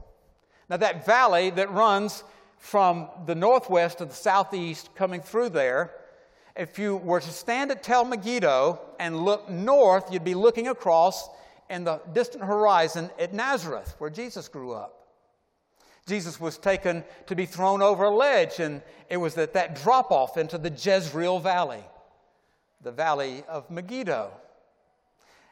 Now, 0.69 0.77
that 0.77 1.05
valley 1.05 1.49
that 1.51 1.71
runs 1.71 2.23
from 2.57 3.09
the 3.25 3.35
northwest 3.35 3.97
to 3.97 4.05
the 4.05 4.13
southeast 4.13 4.89
coming 4.95 5.21
through 5.21 5.49
there 5.49 5.91
if 6.55 6.77
you 6.77 6.97
were 6.97 7.19
to 7.19 7.31
stand 7.31 7.71
at 7.71 7.83
Tel 7.83 8.05
Megiddo 8.05 8.79
and 8.99 9.23
look 9.25 9.49
north, 9.49 10.11
you'd 10.11 10.23
be 10.23 10.35
looking 10.35 10.67
across 10.67 11.29
in 11.69 11.83
the 11.83 11.99
distant 12.13 12.43
horizon 12.43 13.09
at 13.19 13.33
Nazareth, 13.33 13.95
where 13.97 14.09
Jesus 14.09 14.47
grew 14.47 14.73
up. 14.73 15.07
Jesus 16.05 16.39
was 16.39 16.57
taken 16.57 17.03
to 17.27 17.35
be 17.35 17.45
thrown 17.45 17.81
over 17.81 18.05
a 18.05 18.09
ledge, 18.09 18.59
and 18.59 18.81
it 19.09 19.17
was 19.17 19.37
at 19.37 19.53
that 19.53 19.81
drop 19.81 20.11
off 20.11 20.37
into 20.37 20.57
the 20.57 20.69
Jezreel 20.69 21.39
Valley, 21.39 21.83
the 22.81 22.91
valley 22.91 23.43
of 23.47 23.69
Megiddo. 23.71 24.31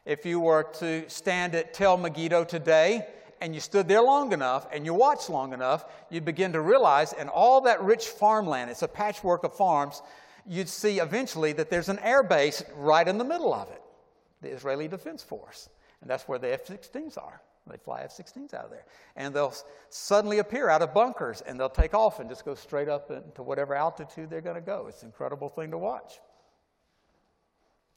If 0.05 0.25
you 0.25 0.39
were 0.39 0.63
to 0.79 1.09
stand 1.09 1.55
at 1.55 1.73
Tel 1.73 1.95
Megiddo 1.97 2.43
today, 2.43 3.07
and 3.39 3.55
you 3.55 3.59
stood 3.59 3.87
there 3.87 4.03
long 4.03 4.33
enough 4.33 4.67
and 4.71 4.85
you 4.85 4.93
watched 4.93 5.29
long 5.29 5.51
enough, 5.51 5.85
you 6.11 6.21
begin 6.21 6.53
to 6.53 6.61
realize, 6.61 7.11
in 7.13 7.27
all 7.27 7.61
that 7.61 7.81
rich 7.81 8.07
farmland, 8.07 8.69
it's 8.69 8.83
a 8.83 8.87
patchwork 8.87 9.43
of 9.43 9.55
farms, 9.55 10.03
you'd 10.47 10.69
see 10.69 10.99
eventually 10.99 11.53
that 11.53 11.69
there's 11.69 11.89
an 11.89 11.99
air 11.99 12.23
base 12.23 12.63
right 12.75 13.07
in 13.07 13.17
the 13.17 13.23
middle 13.23 13.53
of 13.53 13.69
it, 13.69 13.81
the 14.41 14.49
Israeli 14.49 14.87
Defense 14.87 15.23
Force. 15.23 15.69
And 16.01 16.09
that's 16.09 16.27
where 16.27 16.39
the 16.39 16.51
F 16.53 16.65
16s 16.65 17.17
are. 17.17 17.41
They 17.67 17.77
fly 17.77 18.01
F 18.01 18.17
16s 18.17 18.53
out 18.53 18.65
of 18.65 18.71
there. 18.71 18.85
And 19.15 19.33
they'll 19.33 19.53
suddenly 19.89 20.39
appear 20.39 20.69
out 20.69 20.81
of 20.81 20.93
bunkers 20.93 21.41
and 21.41 21.59
they'll 21.59 21.69
take 21.69 21.93
off 21.93 22.19
and 22.19 22.29
just 22.29 22.43
go 22.43 22.55
straight 22.55 22.89
up 22.89 23.11
into 23.11 23.43
whatever 23.43 23.75
altitude 23.75 24.29
they're 24.29 24.41
going 24.41 24.55
to 24.55 24.61
go. 24.61 24.87
It's 24.87 25.03
an 25.03 25.09
incredible 25.09 25.47
thing 25.47 25.71
to 25.71 25.77
watch. 25.77 26.19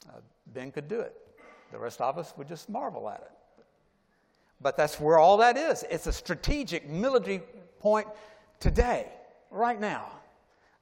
Uh, 0.07 0.19
ben 0.53 0.71
could 0.71 0.87
do 0.87 0.99
it. 0.99 1.15
The 1.71 1.79
rest 1.79 1.99
of 1.99 2.17
us 2.17 2.33
would 2.37 2.47
just 2.47 2.69
marvel 2.69 3.09
at 3.09 3.21
it. 3.21 3.31
But 4.61 4.77
that's 4.77 4.99
where 4.99 5.17
all 5.17 5.37
that 5.37 5.57
is. 5.57 5.83
It's 5.89 6.07
a 6.07 6.13
strategic 6.13 6.87
military 6.87 7.41
point 7.79 8.07
today, 8.59 9.07
right 9.51 9.79
now. 9.79 10.11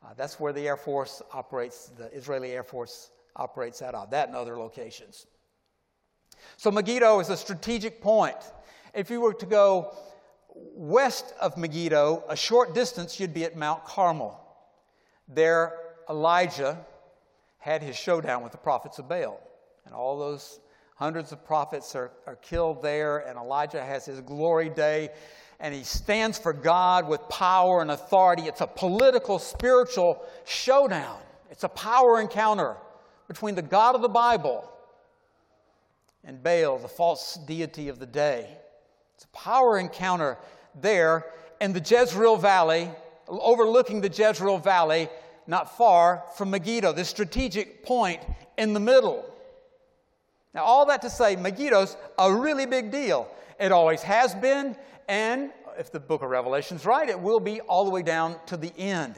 Uh, 0.03 0.13
that's 0.15 0.39
where 0.39 0.53
the 0.53 0.67
Air 0.67 0.77
Force 0.77 1.21
operates, 1.31 1.87
the 1.97 2.13
Israeli 2.15 2.51
Air 2.51 2.63
Force 2.63 3.11
operates 3.35 3.81
out 3.81 3.95
of, 3.95 4.11
that 4.11 4.27
and 4.27 4.37
other 4.37 4.57
locations. 4.57 5.27
So 6.57 6.71
Megiddo 6.71 7.19
is 7.19 7.29
a 7.29 7.37
strategic 7.37 8.01
point. 8.01 8.37
If 8.93 9.09
you 9.09 9.21
were 9.21 9.33
to 9.35 9.45
go 9.45 9.95
west 10.55 11.33
of 11.39 11.57
Megiddo, 11.57 12.23
a 12.27 12.35
short 12.35 12.75
distance, 12.75 13.19
you'd 13.19 13.33
be 13.33 13.45
at 13.45 13.55
Mount 13.55 13.85
Carmel. 13.85 14.39
There, 15.27 15.79
Elijah 16.09 16.85
had 17.57 17.81
his 17.81 17.95
showdown 17.95 18.43
with 18.43 18.51
the 18.51 18.57
prophets 18.57 18.99
of 18.99 19.07
Baal. 19.07 19.39
And 19.85 19.95
all 19.95 20.19
those 20.19 20.59
hundreds 20.95 21.31
of 21.31 21.45
prophets 21.45 21.95
are, 21.95 22.11
are 22.27 22.35
killed 22.37 22.81
there, 22.81 23.19
and 23.19 23.37
Elijah 23.37 23.83
has 23.83 24.05
his 24.05 24.21
glory 24.21 24.69
day 24.69 25.09
and 25.63 25.73
he 25.73 25.83
stands 25.83 26.37
for 26.37 26.51
God 26.51 27.07
with 27.07 27.21
power 27.29 27.81
and 27.81 27.89
authority. 27.89 28.43
It's 28.43 28.59
a 28.59 28.67
political, 28.67 29.39
spiritual 29.39 30.21
showdown. 30.43 31.17
It's 31.49 31.63
a 31.63 31.69
power 31.69 32.19
encounter 32.19 32.75
between 33.29 33.55
the 33.55 33.61
God 33.61 33.95
of 33.95 34.01
the 34.01 34.09
Bible 34.09 34.69
and 36.25 36.43
Baal, 36.43 36.79
the 36.79 36.89
false 36.89 37.35
deity 37.47 37.87
of 37.87 37.97
the 37.97 38.05
day. 38.05 38.57
It's 39.15 39.23
a 39.23 39.27
power 39.29 39.79
encounter 39.79 40.37
there 40.81 41.27
in 41.61 41.71
the 41.71 41.79
Jezreel 41.79 42.35
Valley, 42.35 42.89
overlooking 43.29 44.01
the 44.01 44.09
Jezreel 44.09 44.57
Valley, 44.57 45.07
not 45.47 45.77
far 45.77 46.23
from 46.35 46.49
Megiddo, 46.49 46.91
this 46.91 47.07
strategic 47.09 47.83
point 47.83 48.21
in 48.57 48.73
the 48.73 48.81
middle. 48.81 49.23
Now, 50.53 50.63
all 50.63 50.85
that 50.87 51.01
to 51.01 51.09
say, 51.09 51.35
Megiddo's 51.35 51.97
a 52.17 52.33
really 52.33 52.65
big 52.65 52.91
deal. 52.91 53.27
It 53.59 53.71
always 53.71 54.03
has 54.03 54.35
been, 54.35 54.75
and 55.07 55.51
if 55.77 55.91
the 55.91 55.99
book 55.99 56.21
of 56.21 56.29
Revelation's 56.29 56.85
right, 56.85 57.09
it 57.09 57.19
will 57.19 57.39
be 57.39 57.61
all 57.61 57.85
the 57.85 57.91
way 57.91 58.03
down 58.03 58.35
to 58.47 58.57
the 58.57 58.71
end. 58.77 59.15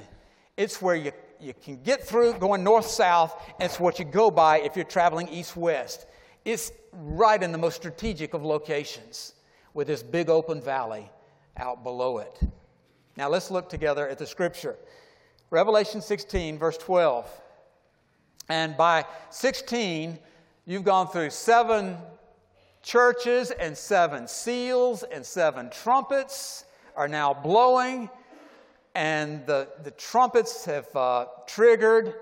It's 0.57 0.81
where 0.81 0.95
you, 0.95 1.11
you 1.41 1.53
can 1.53 1.81
get 1.83 2.03
through 2.03 2.35
going 2.35 2.63
north 2.63 2.87
south, 2.87 3.41
and 3.59 3.69
it's 3.69 3.79
what 3.79 3.99
you 3.99 4.05
go 4.05 4.31
by 4.31 4.59
if 4.59 4.75
you're 4.75 4.85
traveling 4.85 5.27
east 5.27 5.57
west. 5.57 6.05
It's 6.45 6.71
right 6.93 7.41
in 7.41 7.51
the 7.51 7.57
most 7.57 7.75
strategic 7.75 8.33
of 8.33 8.43
locations 8.43 9.33
with 9.73 9.87
this 9.87 10.01
big 10.01 10.29
open 10.29 10.61
valley 10.61 11.09
out 11.57 11.83
below 11.83 12.19
it. 12.19 12.39
Now 13.17 13.29
let's 13.29 13.51
look 13.51 13.69
together 13.69 14.07
at 14.07 14.17
the 14.17 14.27
scripture. 14.27 14.75
Revelation 15.49 16.01
16, 16.01 16.57
verse 16.57 16.77
12. 16.77 17.29
And 18.49 18.77
by 18.77 19.05
16, 19.31 20.19
you've 20.65 20.83
gone 20.83 21.07
through 21.07 21.29
seven 21.29 21.97
churches 22.81 23.51
and 23.51 23.77
seven 23.77 24.27
seals 24.27 25.03
and 25.03 25.25
seven 25.25 25.69
trumpets 25.69 26.65
are 26.95 27.07
now 27.07 27.33
blowing, 27.33 28.09
and 28.93 29.45
the, 29.45 29.67
the 29.83 29.91
trumpets 29.91 30.65
have 30.65 30.87
uh, 30.95 31.25
triggered 31.45 32.15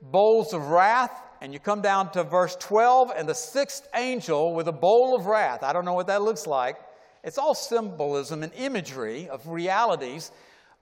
bowls 0.00 0.52
of 0.52 0.68
wrath. 0.68 1.22
And 1.42 1.52
you 1.52 1.58
come 1.58 1.80
down 1.80 2.12
to 2.12 2.22
verse 2.22 2.54
12, 2.56 3.12
and 3.16 3.28
the 3.28 3.34
sixth 3.34 3.88
angel 3.94 4.54
with 4.54 4.68
a 4.68 4.72
bowl 4.72 5.16
of 5.16 5.26
wrath. 5.26 5.62
I 5.62 5.72
don't 5.72 5.86
know 5.86 5.94
what 5.94 6.06
that 6.08 6.22
looks 6.22 6.46
like. 6.46 6.76
It's 7.24 7.38
all 7.38 7.54
symbolism 7.54 8.42
and 8.42 8.52
imagery 8.54 9.28
of 9.28 9.46
realities. 9.48 10.32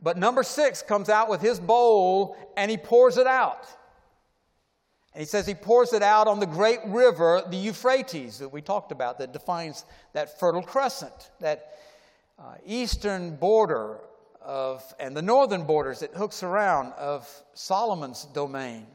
But 0.02 0.16
number 0.16 0.42
six 0.42 0.82
comes 0.82 1.08
out 1.08 1.28
with 1.28 1.40
his 1.40 1.58
bowl 1.58 2.37
and 2.56 2.70
he 2.70 2.76
pours 2.76 3.16
it 3.18 3.26
out. 3.26 3.66
And 5.18 5.25
he 5.25 5.28
says 5.28 5.48
he 5.48 5.54
pours 5.54 5.92
it 5.94 6.02
out 6.04 6.28
on 6.28 6.38
the 6.38 6.46
great 6.46 6.78
river, 6.87 7.42
the 7.50 7.56
Euphrates, 7.56 8.38
that 8.38 8.50
we 8.50 8.62
talked 8.62 8.92
about, 8.92 9.18
that 9.18 9.32
defines 9.32 9.84
that 10.12 10.38
fertile 10.38 10.62
crescent, 10.62 11.32
that 11.40 11.72
uh, 12.38 12.54
eastern 12.64 13.34
border 13.34 13.98
of, 14.40 14.84
and 15.00 15.16
the 15.16 15.20
northern 15.20 15.64
borders 15.64 15.98
that 15.98 16.14
hooks 16.14 16.44
around 16.44 16.92
of 16.92 17.28
Solomon's 17.52 18.26
domain. 18.26 18.87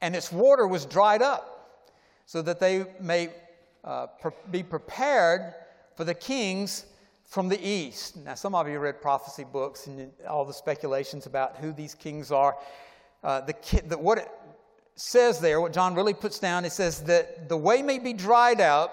And 0.00 0.16
its 0.16 0.32
water 0.32 0.66
was 0.66 0.86
dried 0.86 1.20
up 1.20 1.84
so 2.24 2.40
that 2.40 2.58
they 2.58 2.86
may 3.00 3.28
uh, 3.84 4.06
pre- 4.06 4.32
be 4.50 4.62
prepared 4.62 5.56
for 5.94 6.04
the 6.04 6.14
kings 6.14 6.86
from 7.26 7.50
the 7.50 7.62
east. 7.62 8.16
Now, 8.16 8.32
some 8.32 8.54
of 8.54 8.66
you 8.66 8.78
read 8.78 9.02
prophecy 9.02 9.44
books 9.44 9.88
and 9.88 10.10
all 10.26 10.46
the 10.46 10.54
speculations 10.54 11.26
about 11.26 11.58
who 11.58 11.70
these 11.70 11.94
kings 11.94 12.32
are. 12.32 12.56
Uh, 13.22 13.42
the, 13.42 13.54
the, 13.86 13.98
what 13.98 14.16
it 14.16 14.28
says 15.00 15.40
there, 15.40 15.62
what 15.62 15.72
John 15.72 15.94
really 15.94 16.12
puts 16.12 16.38
down, 16.38 16.66
it 16.66 16.72
says 16.72 17.02
that 17.04 17.48
the 17.48 17.56
way 17.56 17.80
may 17.80 17.98
be 17.98 18.12
dried 18.12 18.60
out, 18.60 18.92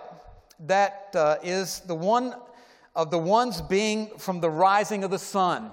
that 0.67 1.09
uh, 1.13 1.35
is 1.43 1.81
the 1.81 1.93
one 1.93 2.33
of 2.95 3.11
the 3.11 3.17
ones 3.17 3.61
being 3.61 4.17
from 4.17 4.39
the 4.39 4.49
rising 4.49 5.03
of 5.03 5.11
the 5.11 5.19
sun. 5.19 5.69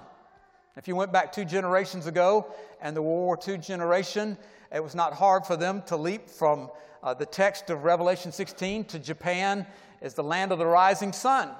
If 0.76 0.88
you 0.88 0.97
went 0.97 1.12
back 1.12 1.33
two 1.33 1.45
generations 1.45 2.09
ago 2.09 2.53
and 2.83 2.97
the 2.97 3.00
World 3.00 3.25
War 3.25 3.38
II 3.47 3.59
generation, 3.59 4.37
it 4.73 4.83
was 4.83 4.97
not 4.97 5.14
hard 5.14 5.47
for 5.47 5.57
them 5.57 5.83
to 5.87 5.97
leap 5.97 6.29
from 6.29 6.69
uh, 7.05 7.14
the 7.14 7.26
text 7.26 7.71
of 7.71 7.85
Revelation 7.85 8.33
16 8.33 8.87
to 8.87 8.99
Japan 8.99 9.64
as 10.03 10.14
the 10.14 10.25
land 10.25 10.50
of 10.50 10.59
the 10.59 10.67
rising 10.67 11.12
sun. 11.12 11.50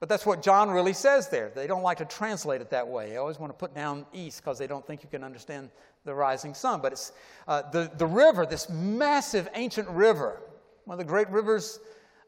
But 0.00 0.08
that's 0.08 0.24
what 0.24 0.42
John 0.42 0.70
really 0.70 0.92
says 0.92 1.28
there. 1.28 1.50
They 1.54 1.66
don't 1.66 1.82
like 1.82 1.98
to 1.98 2.04
translate 2.04 2.60
it 2.60 2.70
that 2.70 2.86
way. 2.86 3.10
They 3.10 3.16
always 3.16 3.40
want 3.40 3.52
to 3.52 3.56
put 3.56 3.74
down 3.74 4.06
east 4.12 4.42
because 4.42 4.58
they 4.58 4.68
don't 4.68 4.86
think 4.86 5.02
you 5.02 5.08
can 5.08 5.24
understand 5.24 5.70
the 6.04 6.14
rising 6.14 6.54
sun. 6.54 6.80
But 6.80 6.92
it's 6.92 7.12
uh, 7.48 7.68
the, 7.70 7.90
the 7.98 8.06
river, 8.06 8.46
this 8.46 8.68
massive 8.68 9.48
ancient 9.54 9.88
river, 9.88 10.40
one 10.84 10.94
of 10.94 10.98
the 11.04 11.10
great 11.10 11.28
rivers 11.30 11.80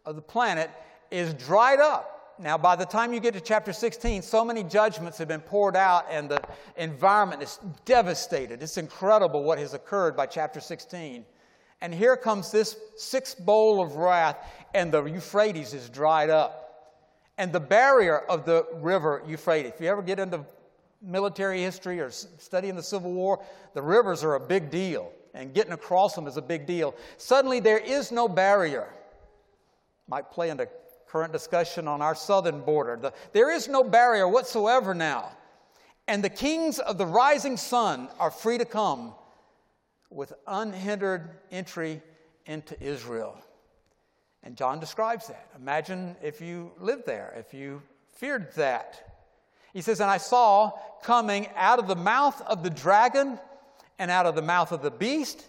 of 0.04 0.16
the 0.16 0.22
planet, 0.22 0.70
is 1.12 1.32
dried 1.34 1.78
up. 1.78 2.34
Now, 2.40 2.58
by 2.58 2.74
the 2.74 2.86
time 2.86 3.12
you 3.12 3.20
get 3.20 3.34
to 3.34 3.40
chapter 3.40 3.72
16, 3.72 4.22
so 4.22 4.44
many 4.44 4.64
judgments 4.64 5.18
have 5.18 5.28
been 5.28 5.42
poured 5.42 5.76
out, 5.76 6.06
and 6.10 6.28
the 6.28 6.42
environment 6.76 7.42
is 7.42 7.60
devastated. 7.84 8.62
It's 8.62 8.78
incredible 8.78 9.44
what 9.44 9.58
has 9.58 9.74
occurred 9.74 10.16
by 10.16 10.26
chapter 10.26 10.58
16. 10.58 11.24
And 11.82 11.94
here 11.94 12.16
comes 12.16 12.50
this 12.50 12.76
sixth 12.96 13.38
bowl 13.44 13.82
of 13.82 13.96
wrath, 13.96 14.38
and 14.74 14.90
the 14.90 15.04
Euphrates 15.04 15.74
is 15.74 15.88
dried 15.88 16.30
up 16.30 16.59
and 17.40 17.54
the 17.54 17.58
barrier 17.58 18.18
of 18.18 18.44
the 18.44 18.66
river 18.74 19.22
Euphrates. 19.26 19.72
If 19.74 19.80
you 19.80 19.86
ever 19.86 20.02
get 20.02 20.18
into 20.18 20.44
military 21.00 21.62
history 21.62 21.98
or 21.98 22.10
studying 22.10 22.76
the 22.76 22.82
Civil 22.82 23.14
War, 23.14 23.42
the 23.72 23.80
rivers 23.80 24.22
are 24.22 24.34
a 24.34 24.40
big 24.40 24.70
deal, 24.70 25.10
and 25.32 25.54
getting 25.54 25.72
across 25.72 26.14
them 26.14 26.26
is 26.26 26.36
a 26.36 26.42
big 26.42 26.66
deal. 26.66 26.94
Suddenly, 27.16 27.60
there 27.60 27.78
is 27.78 28.12
no 28.12 28.28
barrier. 28.28 28.92
Might 30.06 30.30
play 30.30 30.50
into 30.50 30.68
current 31.08 31.32
discussion 31.32 31.88
on 31.88 32.02
our 32.02 32.14
southern 32.14 32.60
border. 32.60 32.98
The, 33.00 33.14
there 33.32 33.50
is 33.50 33.68
no 33.68 33.84
barrier 33.84 34.28
whatsoever 34.28 34.92
now. 34.92 35.32
And 36.08 36.22
the 36.22 36.28
kings 36.28 36.78
of 36.78 36.98
the 36.98 37.06
rising 37.06 37.56
sun 37.56 38.10
are 38.18 38.30
free 38.30 38.58
to 38.58 38.66
come 38.66 39.14
with 40.10 40.34
unhindered 40.46 41.30
entry 41.50 42.02
into 42.44 42.78
Israel. 42.82 43.42
And 44.42 44.56
John 44.56 44.80
describes 44.80 45.28
that. 45.28 45.48
Imagine 45.56 46.16
if 46.22 46.40
you 46.40 46.72
lived 46.78 47.06
there, 47.06 47.34
if 47.36 47.52
you 47.52 47.82
feared 48.16 48.52
that. 48.54 49.18
He 49.72 49.82
says, 49.82 50.00
And 50.00 50.10
I 50.10 50.16
saw 50.16 50.72
coming 51.02 51.48
out 51.56 51.78
of 51.78 51.88
the 51.88 51.96
mouth 51.96 52.40
of 52.42 52.62
the 52.62 52.70
dragon, 52.70 53.38
and 53.98 54.10
out 54.10 54.26
of 54.26 54.34
the 54.34 54.42
mouth 54.42 54.72
of 54.72 54.82
the 54.82 54.90
beast, 54.90 55.44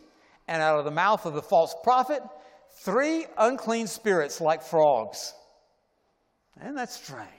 and 0.47 0.61
out 0.61 0.77
of 0.77 0.85
the 0.85 0.91
mouth 0.91 1.25
of 1.25 1.33
the 1.33 1.41
false 1.41 1.73
prophet, 1.83 2.21
three 2.79 3.25
unclean 3.37 3.87
spirits 3.87 4.41
like 4.41 4.61
frogs. 4.61 5.33
And 6.59 6.77
that's 6.77 6.95
strange. 6.95 7.29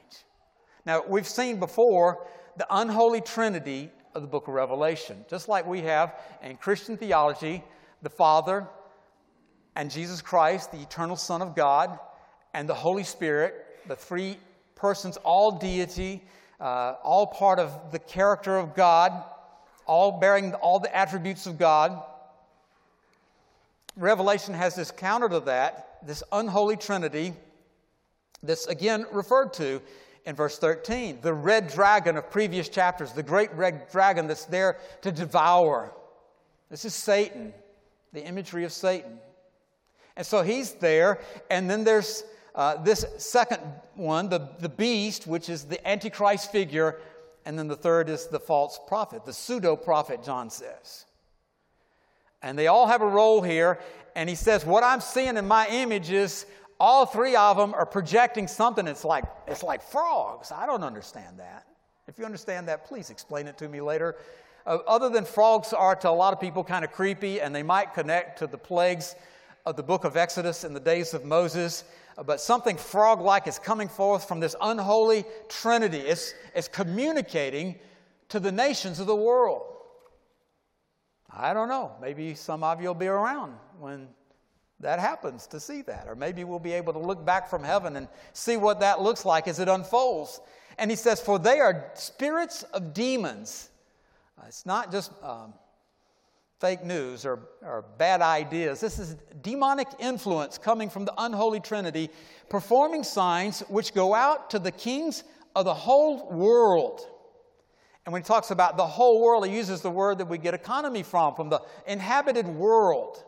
Now, 0.87 1.05
we've 1.07 1.29
seen 1.29 1.61
before 1.61 2.27
the 2.57 2.67
unholy 2.71 3.21
trinity 3.21 3.91
of 4.15 4.23
the 4.23 4.29
book 4.29 4.49
of 4.49 4.55
Revelation, 4.55 5.25
just 5.29 5.49
like 5.49 5.67
we 5.67 5.83
have 5.83 6.19
in 6.43 6.57
Christian 6.57 6.97
theology 6.97 7.63
the 8.03 8.11
Father, 8.11 8.67
and 9.75 9.91
Jesus 9.91 10.21
Christ, 10.21 10.73
the 10.73 10.81
eternal 10.81 11.17
Son 11.17 11.43
of 11.43 11.55
God, 11.55 11.99
and 12.55 12.69
the 12.69 12.75
Holy 12.75 13.05
Spirit, 13.05 13.55
the 13.89 13.97
three 13.97 14.37
persons, 14.75 15.17
all 15.19 15.53
deity, 15.53 16.23
uh, 16.61 16.95
all 17.03 17.27
part 17.27 17.59
of 17.59 17.93
the 17.93 17.99
character 17.99 18.57
of 18.59 18.75
God, 18.75 19.13
all 19.87 20.21
bearing 20.21 20.55
all 20.55 20.79
the 20.79 20.95
attributes 20.95 21.47
of 21.47 21.59
God. 21.59 22.03
Revelation 23.97 24.55
has 24.55 24.75
this 24.75 24.91
counter 24.91 25.29
to 25.29 25.41
that, 25.41 25.99
this 26.07 26.23
unholy 26.33 26.77
trinity, 26.77 27.35
that's 28.43 28.67
again 28.67 29.07
referred 29.13 29.53
to 29.55 29.81
in 30.25 30.35
verse 30.35 30.59
13. 30.59 31.21
The 31.21 31.35
red 31.35 31.69
dragon 31.69 32.17
of 32.17 32.31
previous 32.31 32.69
chapters, 32.69 33.13
the 33.13 33.23
great 33.23 33.53
red 33.55 33.91
dragon 33.91 34.27
that's 34.27 34.45
there 34.47 34.79
to 35.03 35.13
devour. 35.13 35.93
This 36.71 36.85
is 36.85 36.95
Satan, 36.95 37.53
the 38.13 38.25
imagery 38.25 38.65
of 38.65 38.73
Satan. 38.73 39.19
And 40.17 40.27
so 40.27 40.43
he's 40.43 40.73
there. 40.73 41.21
And 41.51 41.69
then 41.71 41.85
there's 41.85 42.25
uh, 42.55 42.83
this 42.83 43.05
second 43.19 43.61
one, 43.95 44.29
the, 44.29 44.49
the 44.59 44.69
beast, 44.69 45.27
which 45.27 45.49
is 45.49 45.65
the 45.65 45.87
Antichrist 45.89 46.53
figure. 46.53 46.99
And 47.45 47.59
then 47.59 47.69
the 47.69 47.77
third 47.77 48.09
is 48.09 48.27
the 48.27 48.41
false 48.41 48.79
prophet, 48.87 49.25
the 49.25 49.33
pseudo 49.33 49.75
prophet, 49.75 50.23
John 50.23 50.51
says. 50.51 51.07
And 52.43 52.59
they 52.59 52.67
all 52.67 52.87
have 52.87 53.03
a 53.03 53.07
role 53.07 53.41
here. 53.41 53.79
And 54.15 54.29
he 54.29 54.35
says, 54.35 54.67
What 54.67 54.85
I'm 54.85 55.01
seeing 55.01 55.37
in 55.37 55.49
my 55.49 55.67
image 55.69 56.11
is 56.11 56.47
all 56.79 57.07
three 57.07 57.37
of 57.37 57.57
them 57.57 57.75
are 57.75 57.87
projecting 57.87 58.49
something. 58.49 58.87
It's 58.87 59.05
like, 59.05 59.25
it's 59.47 59.63
like 59.63 59.83
frogs. 59.83 60.53
I 60.53 60.67
don't 60.67 60.83
understand 60.83 61.39
that. 61.39 61.65
If 62.09 62.19
you 62.19 62.25
understand 62.25 62.69
that, 62.69 62.85
please 62.85 63.11
explain 63.11 63.47
it 63.47 63.57
to 63.59 63.69
me 63.69 63.81
later. 63.81 64.17
Uh, 64.67 64.79
other 64.87 65.09
than 65.09 65.25
frogs 65.25 65.73
are 65.73 65.97
to 65.97 66.09
a 66.09 66.11
lot 66.11 66.33
of 66.33 66.41
people 66.41 66.63
kind 66.63 66.85
of 66.85 66.93
creepy, 66.93 67.41
and 67.41 67.55
they 67.55 67.63
might 67.63 67.95
connect 67.95 68.39
to 68.41 68.47
the 68.47 68.59
plagues 68.59 69.15
of 69.65 69.77
the 69.77 69.83
book 69.83 70.05
of 70.05 70.17
Exodus 70.17 70.65
in 70.65 70.75
the 70.75 70.81
days 70.81 71.15
of 71.15 71.25
Moses, 71.25 71.85
but 72.27 72.41
something 72.41 72.77
frog 72.77 73.21
like 73.21 73.47
is 73.47 73.59
coming 73.59 73.89
forth 73.89 74.27
from 74.27 74.41
this 74.41 74.57
unholy 74.61 75.25
trinity. 75.49 75.99
It's, 75.99 76.35
it's 76.55 76.69
communicating 76.69 77.77
to 78.29 78.41
the 78.41 78.53
nations 78.53 79.01
of 79.01 79.07
the 79.07 79.17
world. 79.17 79.63
I 81.31 81.55
don't 81.55 81.69
know. 81.69 81.93
Maybe 82.01 82.35
some 82.35 82.63
of 82.63 82.81
you 82.81 82.89
will 82.89 82.95
be 82.95 83.07
around 83.07 83.55
when 83.79 84.09
that 84.81 84.99
happens 84.99 85.47
to 85.49 85.61
see 85.61 85.83
that. 85.83 86.07
Or 86.07 86.15
maybe 86.15 86.45
we'll 86.45 86.59
be 86.59 86.73
able 86.73 86.93
to 86.93 86.99
look 86.99 87.25
back 87.25 87.49
from 87.49 87.65
heaven 87.65 87.97
and 87.97 88.09
see 88.33 88.57
what 88.57 88.81
that 88.81 89.01
looks 89.01 89.25
like 89.25 89.49
as 89.49 89.59
it 89.59 89.69
unfolds. 89.69 90.41
And 90.77 90.91
he 90.91 90.97
says, 90.97 91.21
For 91.21 91.39
they 91.39 91.61
are 91.61 91.91
spirits 91.95 92.65
of 92.65 92.93
demons. 92.93 93.71
Uh, 94.39 94.45
it's 94.49 94.67
not 94.67 94.91
just 94.91 95.13
um, 95.23 95.55
fake 96.63 96.85
news 96.85 97.27
or, 97.27 97.41
or 97.61 97.85
bad 97.99 98.23
ideas. 98.23 98.79
This 98.79 99.01
is 99.01 99.17
demonic 99.43 99.89
influence 99.99 100.59
coming 100.59 100.89
from 100.89 101.05
the 101.05 101.13
unholy 101.19 101.59
trinity, 101.59 102.09
performing 102.49 103.03
signs 103.03 103.65
which 103.69 103.93
go 103.93 104.15
out 104.15 104.49
to 104.51 104.61
the 104.61 104.71
kings 104.71 105.25
of 105.57 105.65
the 105.65 105.75
whole 105.75 106.31
world. 106.31 107.01
And 108.07 108.13
when 108.13 108.23
he 108.23 108.27
talks 108.27 108.53
about 108.53 108.77
the 108.77 108.87
whole 108.87 109.21
world, 109.21 109.45
he 109.45 109.53
uses 109.53 109.81
the 109.81 109.91
word 109.91 110.19
that 110.19 110.27
we 110.29 110.39
get 110.39 110.55
economy 110.55 111.03
from, 111.03 111.35
from 111.35 111.49
the 111.49 111.61
inhabited 111.85 112.47
world. 112.47 113.25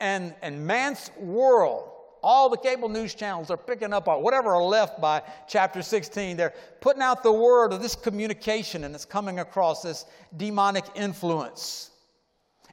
And, 0.00 0.34
and 0.40 0.66
man's 0.66 1.10
world, 1.18 1.90
all 2.22 2.48
the 2.48 2.56
cable 2.56 2.88
news 2.88 3.14
channels 3.14 3.50
are 3.50 3.58
picking 3.58 3.92
up 3.92 4.08
on 4.08 4.22
whatever 4.22 4.54
are 4.54 4.64
left 4.64 4.98
by 4.98 5.20
chapter 5.46 5.82
16. 5.82 6.38
They're 6.38 6.54
putting 6.80 7.02
out 7.02 7.22
the 7.22 7.32
word 7.32 7.74
of 7.74 7.82
this 7.82 7.94
communication, 7.94 8.84
and 8.84 8.94
it's 8.94 9.04
coming 9.04 9.40
across 9.40 9.82
this 9.82 10.06
demonic 10.38 10.86
influence. 10.94 11.90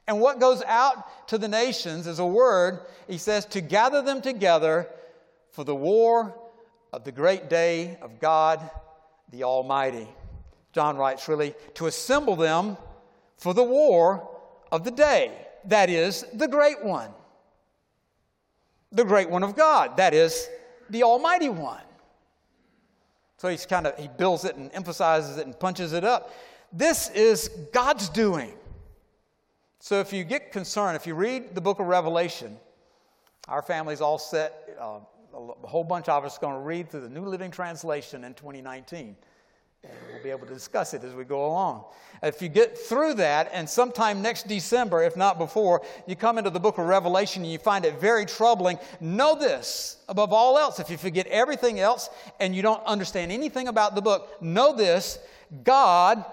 And 0.08 0.20
what 0.20 0.40
goes 0.40 0.62
out 0.66 1.28
to 1.28 1.38
the 1.38 1.48
nations 1.48 2.06
is 2.06 2.18
a 2.18 2.26
word, 2.26 2.80
he 3.08 3.18
says, 3.18 3.44
to 3.46 3.60
gather 3.60 4.02
them 4.02 4.20
together 4.20 4.88
for 5.52 5.64
the 5.64 5.74
war 5.74 6.34
of 6.92 7.04
the 7.04 7.12
great 7.12 7.48
day 7.48 7.98
of 8.02 8.18
God 8.20 8.68
the 9.30 9.44
Almighty. 9.44 10.08
John 10.72 10.96
writes, 10.96 11.28
really, 11.28 11.54
to 11.74 11.86
assemble 11.86 12.36
them 12.36 12.76
for 13.38 13.54
the 13.54 13.62
war 13.62 14.28
of 14.70 14.84
the 14.84 14.90
day, 14.90 15.32
that 15.66 15.90
is, 15.90 16.24
the 16.34 16.48
great 16.48 16.82
one. 16.82 17.10
The 18.90 19.04
great 19.04 19.30
one 19.30 19.42
of 19.42 19.56
God, 19.56 19.96
that 19.96 20.14
is, 20.14 20.48
the 20.90 21.02
Almighty 21.02 21.48
one. 21.48 21.80
So 23.38 23.48
he's 23.48 23.66
kind 23.66 23.86
of, 23.86 23.98
he 23.98 24.08
builds 24.08 24.44
it 24.44 24.56
and 24.56 24.70
emphasizes 24.72 25.38
it 25.38 25.46
and 25.46 25.58
punches 25.58 25.92
it 25.92 26.04
up. 26.04 26.32
This 26.72 27.10
is 27.10 27.48
God's 27.72 28.08
doing. 28.08 28.52
So 29.82 29.98
if 29.98 30.12
you 30.12 30.22
get 30.22 30.52
concerned, 30.52 30.94
if 30.94 31.08
you 31.08 31.16
read 31.16 31.56
the 31.56 31.60
book 31.60 31.80
of 31.80 31.86
Revelation, 31.88 32.56
our 33.48 33.62
family's 33.62 34.00
all 34.00 34.16
set. 34.16 34.78
Uh, 34.80 35.00
a 35.34 35.66
whole 35.66 35.82
bunch 35.82 36.08
of 36.08 36.24
us 36.24 36.38
are 36.38 36.40
going 36.40 36.54
to 36.54 36.60
read 36.60 36.88
through 36.88 37.00
the 37.00 37.08
New 37.08 37.24
Living 37.24 37.50
Translation 37.50 38.22
in 38.22 38.32
2019. 38.34 39.16
And 39.82 39.92
we'll 40.08 40.22
be 40.22 40.30
able 40.30 40.46
to 40.46 40.54
discuss 40.54 40.94
it 40.94 41.02
as 41.02 41.14
we 41.14 41.24
go 41.24 41.46
along. 41.46 41.82
If 42.22 42.40
you 42.40 42.48
get 42.48 42.78
through 42.78 43.14
that, 43.14 43.50
and 43.52 43.68
sometime 43.68 44.22
next 44.22 44.46
December, 44.46 45.02
if 45.02 45.16
not 45.16 45.36
before, 45.36 45.82
you 46.06 46.14
come 46.14 46.38
into 46.38 46.50
the 46.50 46.60
book 46.60 46.78
of 46.78 46.86
Revelation 46.86 47.42
and 47.42 47.50
you 47.50 47.58
find 47.58 47.84
it 47.84 47.98
very 47.98 48.24
troubling, 48.24 48.78
know 49.00 49.36
this 49.36 49.96
above 50.08 50.32
all 50.32 50.58
else. 50.58 50.78
If 50.78 50.90
you 50.90 50.96
forget 50.96 51.26
everything 51.26 51.80
else 51.80 52.08
and 52.38 52.54
you 52.54 52.62
don't 52.62 52.84
understand 52.84 53.32
anything 53.32 53.66
about 53.66 53.96
the 53.96 54.02
book, 54.02 54.40
know 54.40 54.76
this 54.76 55.18
God, 55.64 56.24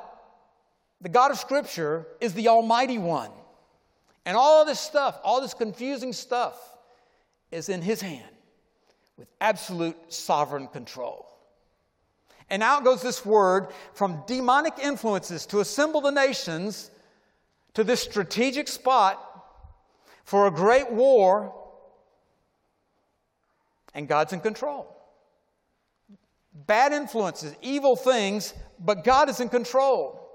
the 1.02 1.10
God 1.10 1.32
of 1.32 1.40
Scripture, 1.40 2.06
is 2.22 2.36
the 2.36 2.50
Almighty 2.50 3.00
One. 3.00 3.32
And 4.26 4.38
all 4.38 4.66
this 4.66 4.80
stuff, 4.80 5.20
all 5.24 5.42
this 5.42 5.54
confusing 5.54 6.14
stuff, 6.14 6.58
is 7.52 7.70
in 7.70 7.82
His 7.82 8.02
hand 8.02 8.30
with 9.18 9.28
absolute 9.42 9.98
sovereign 10.08 10.68
control. 10.68 11.26
And 12.50 12.64
out 12.64 12.84
goes 12.84 13.02
this 13.02 13.26
word 13.26 13.68
from 13.94 14.24
demonic 14.26 14.74
influences 14.82 15.46
to 15.48 15.60
assemble 15.60 16.02
the 16.02 16.12
nations 16.12 16.90
to 17.76 17.84
this 17.84 18.02
strategic 18.02 18.68
spot 18.68 19.26
for 20.24 20.48
a 20.48 20.52
great 20.52 20.92
war, 20.92 21.56
and 23.94 24.08
God's 24.08 24.34
in 24.34 24.42
control. 24.42 24.96
Bad 26.54 26.94
influences, 26.94 27.56
evil 27.62 27.96
things, 27.96 28.54
but 28.80 29.04
God 29.04 29.30
is 29.30 29.40
in 29.40 29.50
control. 29.50 30.29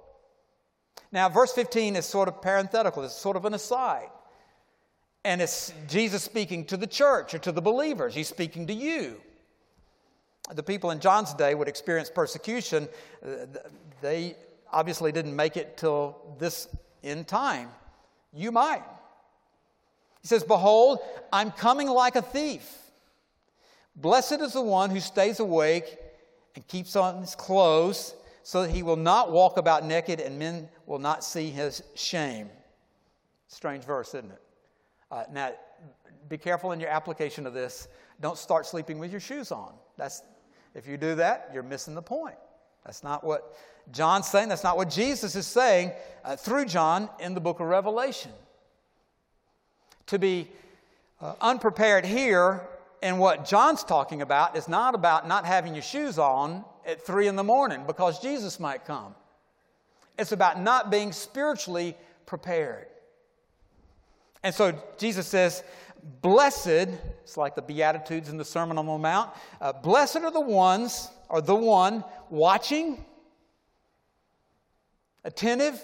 Now, 1.15 1.31
verse 1.31 1.53
15 1.53 1.97
is 1.97 2.05
sort 2.05 2.29
of 2.29 2.43
parenthetical, 2.43 3.03
it's 3.05 3.15
sort 3.15 3.39
of 3.39 3.47
an 3.47 3.55
aside. 3.55 4.11
And 5.25 5.41
it's 5.41 5.73
Jesus 5.89 6.23
speaking 6.23 6.67
to 6.67 6.77
the 6.77 6.87
church 6.87 7.33
or 7.33 7.39
to 7.39 7.53
the 7.53 7.63
believers. 7.63 8.15
He's 8.15 8.29
speaking 8.29 8.67
to 8.67 8.75
you 8.75 9.23
the 10.53 10.63
people 10.63 10.91
in 10.91 11.01
John's 11.01 11.33
day 11.35 11.55
would 11.55 11.69
experience 11.69 12.11
persecution. 12.11 12.89
Uh, 13.25 13.47
they 14.03 14.37
obviously 14.73 15.13
didn't 15.13 15.35
make 15.35 15.57
it 15.57 15.77
till 15.77 16.37
this 16.39 16.69
end 17.03 17.27
time. 17.27 17.69
You 18.33 18.53
might. 18.53 18.83
He 20.21 20.29
says, 20.29 20.45
Behold, 20.45 20.99
I'm 21.33 21.51
coming 21.51 21.89
like 21.89 22.17
a 22.17 22.23
thief. 22.23 22.79
Blessed 23.97 24.41
is 24.41 24.53
the 24.53 24.63
one 24.63 24.91
who 24.91 25.01
stays 25.01 25.41
awake 25.41 25.99
and 26.55 26.67
keeps 26.67 26.97
on 26.97 27.21
his 27.21 27.35
clothes 27.35 28.15
so 28.45 28.63
that 28.63 28.71
he 28.71 28.83
will 28.83 28.95
not 28.95 29.33
walk 29.33 29.57
about 29.57 29.87
naked 29.87 30.21
and 30.21 30.39
men 30.39 30.69
will 30.85 30.99
not 30.99 31.25
see 31.25 31.49
his 31.49 31.83
shame. 31.95 32.51
Strange 33.49 33.85
verse, 33.85 34.15
isn't 34.15 34.31
it? 34.31 34.43
Uh, 35.11 35.25
now, 35.33 35.51
be 36.29 36.37
careful 36.37 36.73
in 36.73 36.79
your 36.79 36.91
application 36.91 37.47
of 37.47 37.55
this. 37.55 37.89
Don't 38.21 38.37
start 38.37 38.67
sleeping 38.67 38.99
with 38.99 39.11
your 39.11 39.19
shoes 39.19 39.51
on. 39.51 39.73
That's, 39.97 40.23
if 40.75 40.87
you 40.87 40.99
do 40.99 41.15
that, 41.15 41.51
you're 41.55 41.63
missing 41.63 41.95
the 41.95 42.03
point. 42.03 42.37
That's 42.85 43.03
not 43.03 43.25
what 43.25 43.57
John's 43.93 44.29
saying. 44.29 44.51
That's 44.51 44.63
not 44.63 44.77
what 44.77 44.91
Jesus 44.91 45.35
is 45.37 45.47
saying 45.47 45.93
uh, 46.23 46.37
through 46.37 46.67
John 46.67 47.09
in 47.21 47.33
the 47.33 47.41
book 47.41 47.61
of 47.61 47.67
Revelation. 47.67 48.33
To 50.09 50.19
be 50.19 50.51
uh, 51.19 51.33
unprepared 51.41 52.05
here 52.05 52.69
and 53.03 53.19
what 53.19 53.47
John's 53.47 53.85
talking 53.85 54.21
about 54.21 54.55
is 54.55 54.69
not 54.69 54.95
about 54.95 55.27
not 55.27 55.47
having 55.47 55.75
your 55.75 55.83
shoes 55.83 56.19
on 56.19 56.63
at 56.87 57.05
three 57.05 57.29
in 57.29 57.37
the 57.37 57.45
morning 57.45 57.85
because 57.87 58.21
Jesus 58.21 58.61
might 58.61 58.85
come. 58.85 59.15
It's 60.19 60.33
about 60.33 60.61
not 60.61 60.91
being 60.91 61.13
spiritually 61.13 61.97
prepared. 62.27 62.87
And 64.43 64.55
so 64.55 64.73
Jesus 64.99 65.27
says, 65.27 65.63
Blessed, 66.21 66.89
it's 67.23 67.37
like 67.39 67.55
the 67.55 67.63
Beatitudes 67.63 68.29
in 68.29 68.37
the 68.37 68.45
Sermon 68.45 68.77
on 68.77 68.87
the 68.87 68.99
Mount. 68.99 69.31
Uh, 69.59 69.73
blessed 69.73 70.19
are 70.19 70.31
the 70.31 70.41
ones, 70.41 71.09
or 71.31 71.41
the 71.41 71.55
one, 71.55 72.05
watching, 72.29 73.03
attentive, 75.25 75.83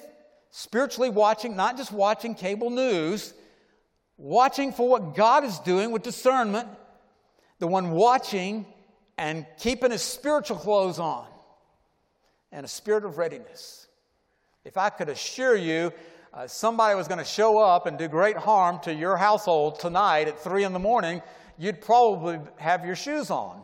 spiritually 0.50 1.08
watching, 1.08 1.56
not 1.56 1.78
just 1.78 1.90
watching 1.90 2.34
cable 2.34 2.68
news, 2.68 3.32
watching 4.18 4.72
for 4.72 4.86
what 4.86 5.14
God 5.14 5.42
is 5.42 5.58
doing 5.60 5.90
with 5.90 6.02
discernment, 6.02 6.68
the 7.58 7.66
one 7.66 7.92
watching 7.92 8.66
and 9.20 9.44
keeping 9.58 9.90
his 9.90 10.00
spiritual 10.00 10.56
clothes 10.56 10.98
on 10.98 11.26
and 12.52 12.64
a 12.64 12.68
spirit 12.68 13.04
of 13.04 13.18
readiness. 13.18 13.86
If 14.64 14.78
I 14.78 14.88
could 14.88 15.10
assure 15.10 15.54
you, 15.54 15.92
uh, 16.32 16.46
somebody 16.46 16.94
was 16.94 17.06
going 17.06 17.18
to 17.18 17.24
show 17.24 17.58
up 17.58 17.86
and 17.86 17.98
do 17.98 18.08
great 18.08 18.38
harm 18.38 18.80
to 18.84 18.94
your 18.94 19.18
household 19.18 19.78
tonight 19.78 20.26
at 20.26 20.42
3 20.42 20.64
in 20.64 20.72
the 20.72 20.78
morning, 20.78 21.20
you'd 21.58 21.82
probably 21.82 22.40
have 22.56 22.86
your 22.86 22.96
shoes 22.96 23.30
on 23.30 23.62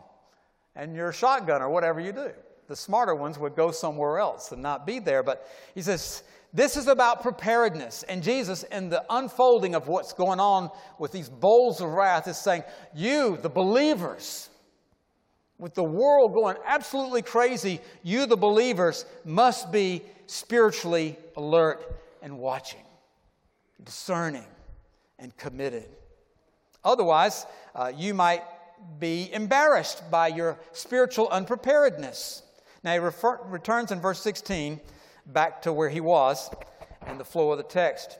and 0.75 0.95
your 0.95 1.11
shotgun 1.11 1.63
or 1.63 1.69
whatever 1.69 1.99
you 1.99 2.11
do. 2.11 2.29
The 2.67 2.75
smarter 2.75 3.15
ones 3.15 3.39
would 3.39 3.55
go 3.55 3.71
somewhere 3.71 4.19
else 4.19 4.51
and 4.51 4.61
not 4.61 4.85
be 4.85 4.99
there. 4.99 5.23
But 5.23 5.49
he 5.73 5.81
says, 5.81 6.21
this 6.53 6.77
is 6.77 6.85
about 6.85 7.23
preparedness. 7.23 8.03
And 8.03 8.21
Jesus, 8.21 8.61
in 8.61 8.89
the 8.89 9.03
unfolding 9.09 9.73
of 9.73 9.87
what's 9.87 10.13
going 10.13 10.39
on 10.39 10.69
with 10.99 11.11
these 11.11 11.29
bowls 11.29 11.81
of 11.81 11.89
wrath, 11.89 12.27
is 12.27 12.37
saying, 12.37 12.63
You, 12.93 13.37
the 13.41 13.49
believers, 13.49 14.49
with 15.59 15.73
the 15.73 15.83
world 15.83 16.33
going 16.33 16.57
absolutely 16.65 17.21
crazy, 17.21 17.79
you, 18.03 18.25
the 18.25 18.37
believers, 18.37 19.05
must 19.25 19.71
be 19.71 20.03
spiritually 20.27 21.17
alert 21.35 21.99
and 22.21 22.37
watching, 22.37 22.83
discerning 23.83 24.45
and 25.17 25.35
committed. 25.37 25.87
Otherwise, 26.83 27.45
uh, 27.75 27.91
you 27.95 28.13
might 28.13 28.43
be 28.99 29.31
embarrassed 29.33 30.09
by 30.11 30.27
your 30.27 30.59
spiritual 30.71 31.27
unpreparedness. 31.29 32.43
Now, 32.83 32.93
he 32.93 32.99
refer- 32.99 33.39
returns 33.45 33.91
in 33.91 33.99
verse 33.99 34.21
16 34.21 34.79
back 35.25 35.61
to 35.63 35.73
where 35.73 35.89
he 35.89 35.99
was 35.99 36.49
in 37.07 37.17
the 37.17 37.25
flow 37.25 37.51
of 37.51 37.57
the 37.57 37.63
text. 37.63 38.19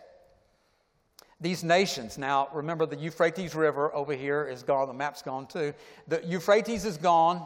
These 1.39 1.63
nations, 1.63 2.17
now 2.17 2.49
remember 2.51 2.85
the 2.87 2.95
Euphrates 2.95 3.53
River 3.53 3.93
over 3.93 4.13
here 4.13 4.47
is 4.47 4.63
gone, 4.63 4.87
the 4.87 4.93
map's 4.93 5.21
gone 5.21 5.45
too. 5.45 5.73
The 6.07 6.23
Euphrates 6.25 6.83
is 6.83 6.97
gone. 6.97 7.45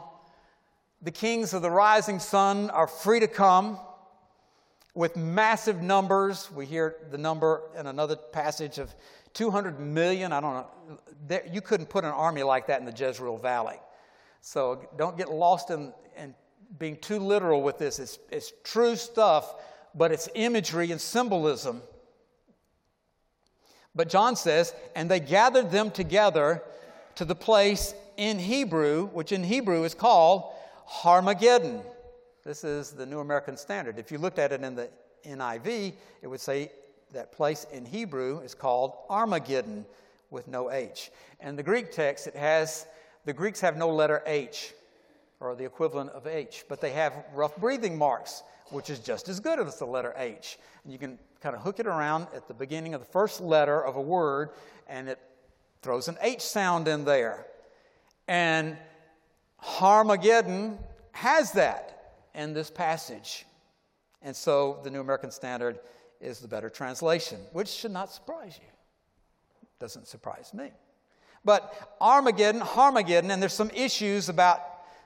The 1.02 1.10
kings 1.10 1.52
of 1.52 1.62
the 1.62 1.70
rising 1.70 2.18
sun 2.18 2.70
are 2.70 2.86
free 2.86 3.20
to 3.20 3.28
come 3.28 3.78
with 4.94 5.16
massive 5.16 5.82
numbers. 5.82 6.50
We 6.50 6.64
hear 6.64 6.96
the 7.10 7.18
number 7.18 7.62
in 7.78 7.86
another 7.86 8.16
passage 8.16 8.78
of 8.78 8.94
200 9.34 9.80
million. 9.80 10.32
I 10.32 10.40
don't 10.40 10.54
know. 10.54 10.98
There, 11.26 11.46
you 11.50 11.60
couldn't 11.60 11.86
put 11.86 12.04
an 12.04 12.10
army 12.10 12.42
like 12.42 12.66
that 12.68 12.80
in 12.80 12.86
the 12.86 12.92
Jezreel 12.92 13.36
Valley. 13.36 13.80
So 14.40 14.88
don't 14.96 15.16
get 15.16 15.30
lost 15.30 15.70
in, 15.70 15.92
in 16.16 16.34
being 16.78 16.96
too 16.96 17.18
literal 17.18 17.62
with 17.62 17.78
this. 17.78 17.98
It's, 17.98 18.18
it's 18.30 18.52
true 18.64 18.96
stuff, 18.96 19.54
but 19.94 20.12
it's 20.12 20.28
imagery 20.34 20.90
and 20.92 21.00
symbolism. 21.00 21.82
But 23.94 24.08
John 24.08 24.36
says, 24.36 24.74
and 24.94 25.10
they 25.10 25.20
gathered 25.20 25.70
them 25.70 25.90
together 25.90 26.62
to 27.16 27.24
the 27.24 27.34
place 27.34 27.94
in 28.16 28.38
Hebrew, 28.38 29.06
which 29.08 29.32
in 29.32 29.44
Hebrew 29.44 29.84
is 29.84 29.94
called 29.94 30.52
Harmageddon. 30.88 31.82
This 32.44 32.64
is 32.64 32.92
the 32.92 33.06
New 33.06 33.20
American 33.20 33.56
Standard. 33.56 33.98
If 33.98 34.10
you 34.10 34.18
looked 34.18 34.38
at 34.38 34.52
it 34.52 34.62
in 34.62 34.74
the 34.74 34.88
NIV, 35.26 35.92
it 36.22 36.26
would 36.26 36.40
say 36.40 36.70
that 37.12 37.32
place 37.32 37.66
in 37.72 37.84
Hebrew 37.84 38.40
is 38.40 38.54
called 38.54 38.94
Armageddon 39.10 39.84
with 40.30 40.48
no 40.48 40.70
H. 40.70 41.10
And 41.40 41.58
the 41.58 41.62
Greek 41.62 41.92
text, 41.92 42.26
it 42.26 42.34
has, 42.34 42.86
the 43.24 43.32
Greeks 43.32 43.60
have 43.60 43.76
no 43.76 43.90
letter 43.90 44.22
H 44.26 44.74
or 45.40 45.54
the 45.54 45.64
equivalent 45.64 46.10
of 46.10 46.26
H, 46.26 46.64
but 46.68 46.80
they 46.80 46.92
have 46.92 47.12
rough 47.34 47.56
breathing 47.56 47.98
marks, 47.98 48.42
which 48.72 48.90
is 48.90 48.98
just 48.98 49.28
as 49.28 49.40
good 49.40 49.58
as 49.60 49.78
the 49.78 49.84
letter 49.84 50.14
H. 50.16 50.58
And 50.84 50.92
you 50.92 50.98
can 50.98 51.18
kind 51.40 51.54
of 51.54 51.62
hook 51.62 51.80
it 51.80 51.86
around 51.86 52.26
at 52.34 52.48
the 52.48 52.54
beginning 52.54 52.94
of 52.94 53.00
the 53.00 53.06
first 53.06 53.40
letter 53.40 53.84
of 53.84 53.96
a 53.96 54.00
word, 54.00 54.50
and 54.88 55.08
it 55.08 55.18
throws 55.82 56.08
an 56.08 56.16
H 56.20 56.40
sound 56.40 56.88
in 56.88 57.04
there. 57.04 57.46
And 58.28 58.76
Harmageddon 59.62 60.78
has 61.12 61.52
that 61.52 62.14
in 62.34 62.52
this 62.54 62.70
passage. 62.70 63.44
And 64.22 64.34
so 64.34 64.80
the 64.84 64.90
New 64.90 65.00
American 65.00 65.30
Standard 65.30 65.80
is 66.20 66.38
the 66.38 66.48
better 66.48 66.70
translation, 66.70 67.40
which 67.52 67.68
should 67.68 67.90
not 67.90 68.12
surprise 68.12 68.58
you. 68.60 68.68
Doesn't 69.78 70.06
surprise 70.06 70.54
me. 70.54 70.70
But 71.44 71.96
Armageddon, 72.00 72.60
Harmageddon, 72.60 73.30
and 73.30 73.42
there's 73.42 73.52
some 73.52 73.70
issues 73.74 74.28
about 74.28 74.60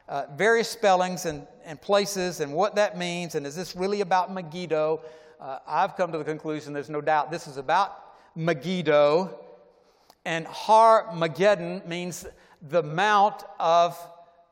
uh, 0.09 0.25
various 0.37 0.69
spellings 0.69 1.27
and, 1.27 1.47
and 1.65 1.81
places 1.81 2.41
and 2.41 2.53
what 2.53 2.75
that 2.77 2.97
means, 2.97 3.35
and 3.35 3.47
is 3.47 3.57
this 3.57 3.75
really 3.75 4.01
about 4.01 4.33
Megiddo? 4.33 5.01
Uh, 5.41 5.59
I've 5.67 5.97
come 5.97 6.13
to 6.13 6.19
the 6.19 6.25
conclusion 6.25 6.73
there's 6.73 6.91
no 6.91 7.01
doubt 7.01 7.31
this 7.31 7.47
is 7.47 7.57
about 7.57 8.05
Megiddo, 8.37 9.39
and 10.25 10.47
Harmageddon 10.47 11.87
means 11.87 12.27
the 12.63 12.83
mount 12.83 13.45
of 13.59 13.99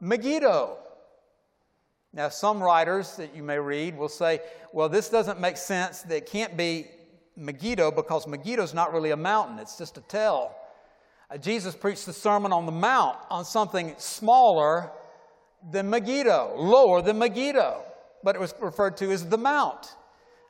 Megiddo. 0.01 0.79
Now, 2.13 2.29
some 2.29 2.63
writers 2.63 3.17
that 3.17 3.35
you 3.35 3.43
may 3.43 3.59
read 3.59 3.97
will 3.97 4.09
say, 4.09 4.41
well, 4.73 4.89
this 4.89 5.09
doesn't 5.09 5.41
make 5.41 5.57
sense. 5.57 6.03
That 6.03 6.27
can't 6.27 6.57
be 6.57 6.87
Megiddo 7.37 7.91
because 7.91 8.27
Megiddo 8.27 8.63
is 8.63 8.73
not 8.73 8.93
really 8.93 9.11
a 9.11 9.17
mountain, 9.17 9.59
it's 9.59 9.77
just 9.77 9.99
a 9.99 10.01
tell. 10.03 10.55
Uh, 11.31 11.39
Jesus 11.39 11.75
preached 11.75 12.07
the 12.07 12.13
Sermon 12.13 12.53
on 12.53 12.67
the 12.67 12.73
Mount 12.73 13.19
on 13.31 13.45
something 13.45 13.95
smaller 13.99 14.91
than 15.71 15.91
Megiddo, 15.91 16.55
lower 16.57 17.03
than 17.03 17.19
Megiddo. 17.19 17.83
but 18.23 18.35
it 18.35 18.39
was 18.39 18.55
referred 18.59 18.97
to 18.97 19.13
as 19.13 19.29
the 19.29 19.37
mount. 19.37 19.97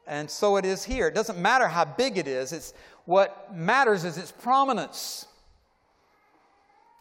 And 0.07 0.31
so 0.31 0.57
it 0.57 0.64
is 0.64 0.85
here. 0.85 1.09
It 1.09 1.14
doesn't 1.14 1.38
matter 1.38 1.66
how 1.66 1.85
big 1.85 2.18
it 2.18 2.29
is, 2.29 2.53
it's, 2.53 2.72
what 3.05 3.55
matters 3.55 4.05
is 4.05 4.16
its 4.16 4.31
prominence. 4.31 5.27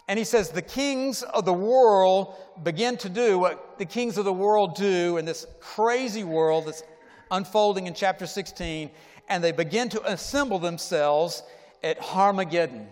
And 0.08 0.17
he 0.17 0.26
says, 0.26 0.49
The 0.49 0.62
kings 0.62 1.23
of 1.23 1.45
the 1.45 1.54
world 1.54 2.36
begin 2.63 2.97
to 2.97 3.10
do 3.10 3.39
what 3.39 3.78
the 3.78 3.86
kings 3.86 4.17
of 4.17 4.26
the 4.26 4.34
world 4.34 4.76
do 4.76 5.17
in 5.17 5.26
this 5.26 5.45
crazy 5.60 6.23
world 6.23 6.65
that's 6.67 6.84
unfolding 7.32 7.88
in 7.88 7.93
chapter 7.93 8.26
16, 8.26 8.89
and 9.30 9.43
they 9.43 9.52
begin 9.52 9.89
to 9.89 10.12
assemble 10.12 10.60
themselves 10.60 11.43
at 11.84 11.99
Harmageddon, 11.99 12.88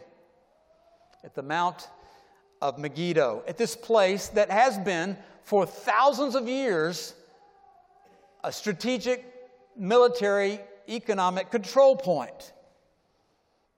at 1.24 1.36
the 1.36 1.44
Mount 1.44 1.88
of 2.62 2.78
Megiddo, 2.78 3.44
at 3.48 3.58
this 3.58 3.76
place 3.76 4.28
that 4.30 4.52
has 4.52 4.78
been 4.80 5.18
for 5.44 5.66
thousands 5.66 6.36
of 6.36 6.48
years 6.48 7.14
a 8.44 8.52
strategic 8.52 9.26
military 9.76 10.60
economic 10.90 11.52
control 11.52 11.96
point. 11.96 12.54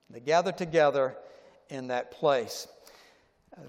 They 0.09 0.19
gather 0.19 0.51
together 0.51 1.15
in 1.69 1.87
that 1.87 2.11
place. 2.11 2.67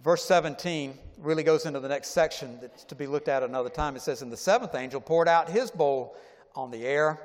Verse 0.02 0.24
17 0.24 0.98
really 1.18 1.42
goes 1.42 1.66
into 1.66 1.80
the 1.80 1.88
next 1.88 2.10
section 2.10 2.58
that's 2.60 2.84
to 2.84 2.94
be 2.94 3.06
looked 3.06 3.28
at 3.28 3.42
another 3.42 3.68
time. 3.68 3.96
It 3.96 4.02
says, 4.02 4.22
And 4.22 4.32
the 4.32 4.36
seventh 4.36 4.74
angel 4.74 5.00
poured 5.00 5.28
out 5.28 5.48
his 5.48 5.70
bowl 5.70 6.16
on 6.54 6.70
the 6.70 6.84
air, 6.86 7.20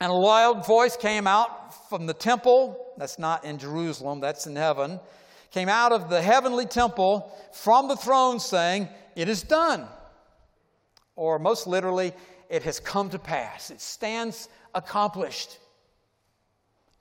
and 0.00 0.10
a 0.10 0.14
loud 0.14 0.66
voice 0.66 0.96
came 0.96 1.26
out 1.26 1.88
from 1.88 2.06
the 2.06 2.14
temple. 2.14 2.92
That's 2.98 3.18
not 3.18 3.44
in 3.44 3.58
Jerusalem, 3.58 4.20
that's 4.20 4.46
in 4.46 4.56
heaven. 4.56 5.00
Came 5.50 5.68
out 5.68 5.92
of 5.92 6.10
the 6.10 6.20
heavenly 6.20 6.66
temple 6.66 7.32
from 7.52 7.88
the 7.88 7.96
throne 7.96 8.40
saying, 8.40 8.88
It 9.14 9.28
is 9.28 9.42
done. 9.42 9.86
Or 11.14 11.38
most 11.38 11.66
literally, 11.66 12.12
it 12.48 12.62
has 12.62 12.80
come 12.80 13.10
to 13.10 13.18
pass. 13.18 13.70
It 13.70 13.80
stands 13.80 14.48
accomplished. 14.74 15.58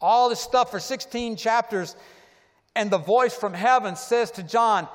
All 0.01 0.29
this 0.29 0.39
stuff 0.39 0.71
for 0.71 0.79
16 0.79 1.35
chapters 1.35 1.95
and 2.75 2.91
the 2.91 2.97
voice 2.97 3.33
from 3.33 3.53
heaven 3.53 3.95
says 3.95 4.31
to 4.31 4.43
John, 4.43 4.87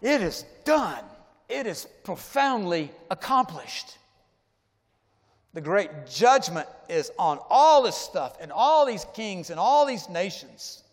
It 0.00 0.22
is 0.22 0.44
done. 0.64 1.04
It 1.48 1.66
is 1.66 1.86
profoundly 2.04 2.90
accomplished. 3.10 3.98
The 5.52 5.60
great 5.60 5.90
judgment 6.08 6.66
is 6.88 7.12
on 7.18 7.38
all 7.50 7.82
this 7.82 7.96
stuff 7.96 8.36
and 8.40 8.50
all 8.50 8.86
these 8.86 9.04
kings 9.14 9.50
and 9.50 9.60
all 9.60 9.86
these 9.86 10.08
nations. 10.08 10.83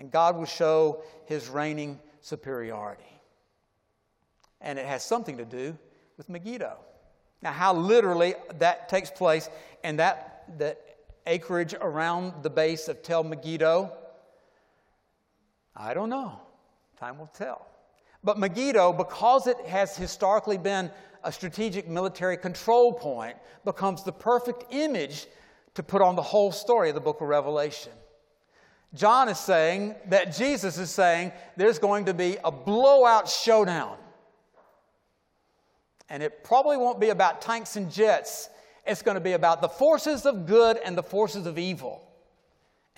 And 0.00 0.10
God 0.10 0.38
will 0.38 0.46
show 0.46 1.02
his 1.26 1.50
reigning 1.50 2.00
superiority. 2.22 3.04
And 4.62 4.78
it 4.78 4.86
has 4.86 5.04
something 5.04 5.36
to 5.36 5.44
do 5.44 5.76
with 6.16 6.30
Megiddo. 6.30 6.78
Now, 7.42 7.52
how 7.52 7.74
literally 7.74 8.34
that 8.58 8.88
takes 8.88 9.10
place 9.10 9.50
and 9.84 9.98
that, 9.98 10.46
that 10.56 10.80
acreage 11.26 11.74
around 11.78 12.42
the 12.42 12.48
base 12.48 12.88
of 12.88 13.02
Tel 13.02 13.22
Megiddo, 13.22 13.92
I 15.76 15.92
don't 15.92 16.08
know. 16.08 16.40
Time 16.98 17.18
will 17.18 17.26
tell. 17.26 17.66
But 18.24 18.38
Megiddo, 18.38 18.94
because 18.94 19.46
it 19.46 19.60
has 19.66 19.98
historically 19.98 20.56
been 20.56 20.90
a 21.24 21.30
strategic 21.30 21.88
military 21.88 22.38
control 22.38 22.94
point, 22.94 23.36
becomes 23.66 24.02
the 24.02 24.12
perfect 24.12 24.64
image 24.70 25.26
to 25.74 25.82
put 25.82 26.00
on 26.00 26.16
the 26.16 26.22
whole 26.22 26.52
story 26.52 26.88
of 26.88 26.94
the 26.94 27.02
book 27.02 27.20
of 27.20 27.28
Revelation. 27.28 27.92
John 28.94 29.28
is 29.28 29.38
saying 29.38 29.94
that 30.08 30.34
Jesus 30.36 30.78
is 30.78 30.90
saying 30.90 31.32
there's 31.56 31.78
going 31.78 32.06
to 32.06 32.14
be 32.14 32.36
a 32.44 32.50
blowout 32.50 33.28
showdown. 33.28 33.96
And 36.08 36.22
it 36.22 36.42
probably 36.42 36.76
won't 36.76 36.98
be 36.98 37.10
about 37.10 37.40
tanks 37.40 37.76
and 37.76 37.90
jets, 37.90 38.48
it's 38.84 39.02
going 39.02 39.14
to 39.14 39.20
be 39.20 39.32
about 39.32 39.60
the 39.60 39.68
forces 39.68 40.26
of 40.26 40.46
good 40.46 40.76
and 40.78 40.98
the 40.98 41.02
forces 41.02 41.46
of 41.46 41.58
evil 41.58 42.10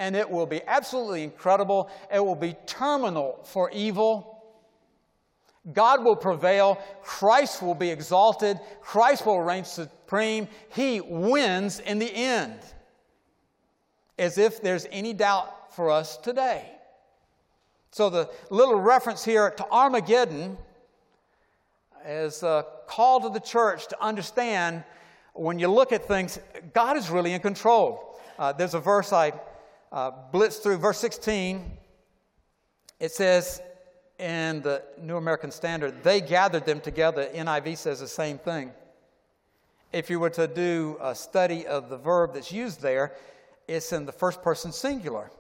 and 0.03 0.17
it 0.17 0.29
will 0.29 0.47
be 0.47 0.61
absolutely 0.67 1.23
incredible. 1.23 1.89
It 2.13 2.19
will 2.19 2.35
be 2.35 2.57
terminal 2.67 3.39
for 3.45 3.71
evil. 3.71 4.43
God 5.73 6.03
will 6.03 6.17
prevail. 6.17 6.83
Christ 7.05 7.63
will 7.63 7.77
be 7.77 7.91
exalted. 7.91 8.59
Christ 8.81 9.25
will 9.25 9.41
reign 9.41 9.65
supreme. 9.65 10.49
He 10.71 11.01
wins 11.01 11.79
in 11.79 12.01
the 12.01 12.13
end. 12.13 12.59
As 14.19 14.39
if 14.39 14.61
there's 14.61 14.87
any 14.91 15.13
doubt 15.13 15.55
for 15.75 15.91
us 15.91 16.17
today. 16.17 16.65
So, 17.91 18.09
the 18.09 18.31
little 18.51 18.81
reference 18.81 19.25
here 19.25 19.51
to 19.51 19.67
Armageddon 19.71 20.57
is 22.07 22.43
a 22.43 22.65
call 22.87 23.21
to 23.21 23.29
the 23.29 23.41
church 23.41 23.89
to 23.89 24.03
understand 24.03 24.85
when 25.35 25.59
you 25.59 25.69
look 25.69 25.93
at 25.93 26.07
things, 26.07 26.39
God 26.75 26.97
is 26.97 27.11
really 27.11 27.33
in 27.33 27.41
control. 27.41 28.19
Uh, 28.39 28.53
there's 28.53 28.75
a 28.75 28.81
verse 28.81 29.13
I 29.13 29.33
uh, 29.91 30.11
blitz 30.31 30.57
through 30.57 30.79
verse 30.79 30.99
16, 30.99 31.79
it 32.99 33.13
says 33.13 33.61
in 34.19 34.63
the 34.63 34.83
New 35.01 35.17
American 35.17 35.51
Standard, 35.51 36.03
they 36.03 36.21
gathered 36.21 36.65
them 36.65 36.81
together. 36.81 37.29
NIV 37.35 37.77
says 37.77 38.01
the 38.01 38.09
same 38.09 38.39
thing. 38.39 38.73
If 39.93 40.09
you 40.09 40.19
were 40.21 40.31
to 40.31 40.47
do 40.47 40.97
a 41.01 41.15
study 41.15 41.67
of 41.67 41.91
the 41.91 41.99
verb 41.99 42.35
that's 42.35 42.51
used 42.53 42.81
there, 42.81 43.13
it's 43.69 43.93
in 43.93 44.07
the 44.07 44.13
first 44.13 44.43
person 44.43 44.73
singular, 44.73 45.31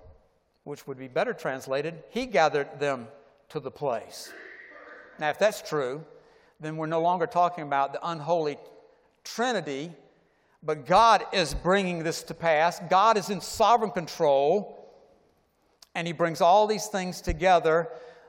which 0.65 0.87
would 0.87 0.99
be 0.99 1.09
better 1.09 1.33
translated, 1.33 2.03
He 2.11 2.27
gathered 2.27 2.79
them 2.79 3.09
to 3.51 3.61
the 3.61 3.71
place. 3.71 4.33
Now, 5.19 5.31
if 5.31 5.39
that's 5.39 5.63
true, 5.63 6.05
then 6.61 6.77
we're 6.77 6.87
no 6.87 7.01
longer 7.01 7.27
talking 7.27 7.65
about 7.65 7.93
the 7.93 8.09
unholy 8.09 8.57
Trinity 9.25 9.93
but 10.63 10.87
God 10.87 11.25
is 11.33 11.55
bringing 11.55 12.05
this 12.05 12.23
to 12.25 12.35
pass. 12.35 12.81
God 12.89 13.17
is 13.17 13.31
in 13.31 13.41
sovereign 13.41 13.91
control. 13.91 14.79
And 15.95 16.07
He 16.07 16.13
brings 16.13 16.41
all 16.41 16.67
these 16.67 16.87
things 16.87 17.21
together, 17.21 17.89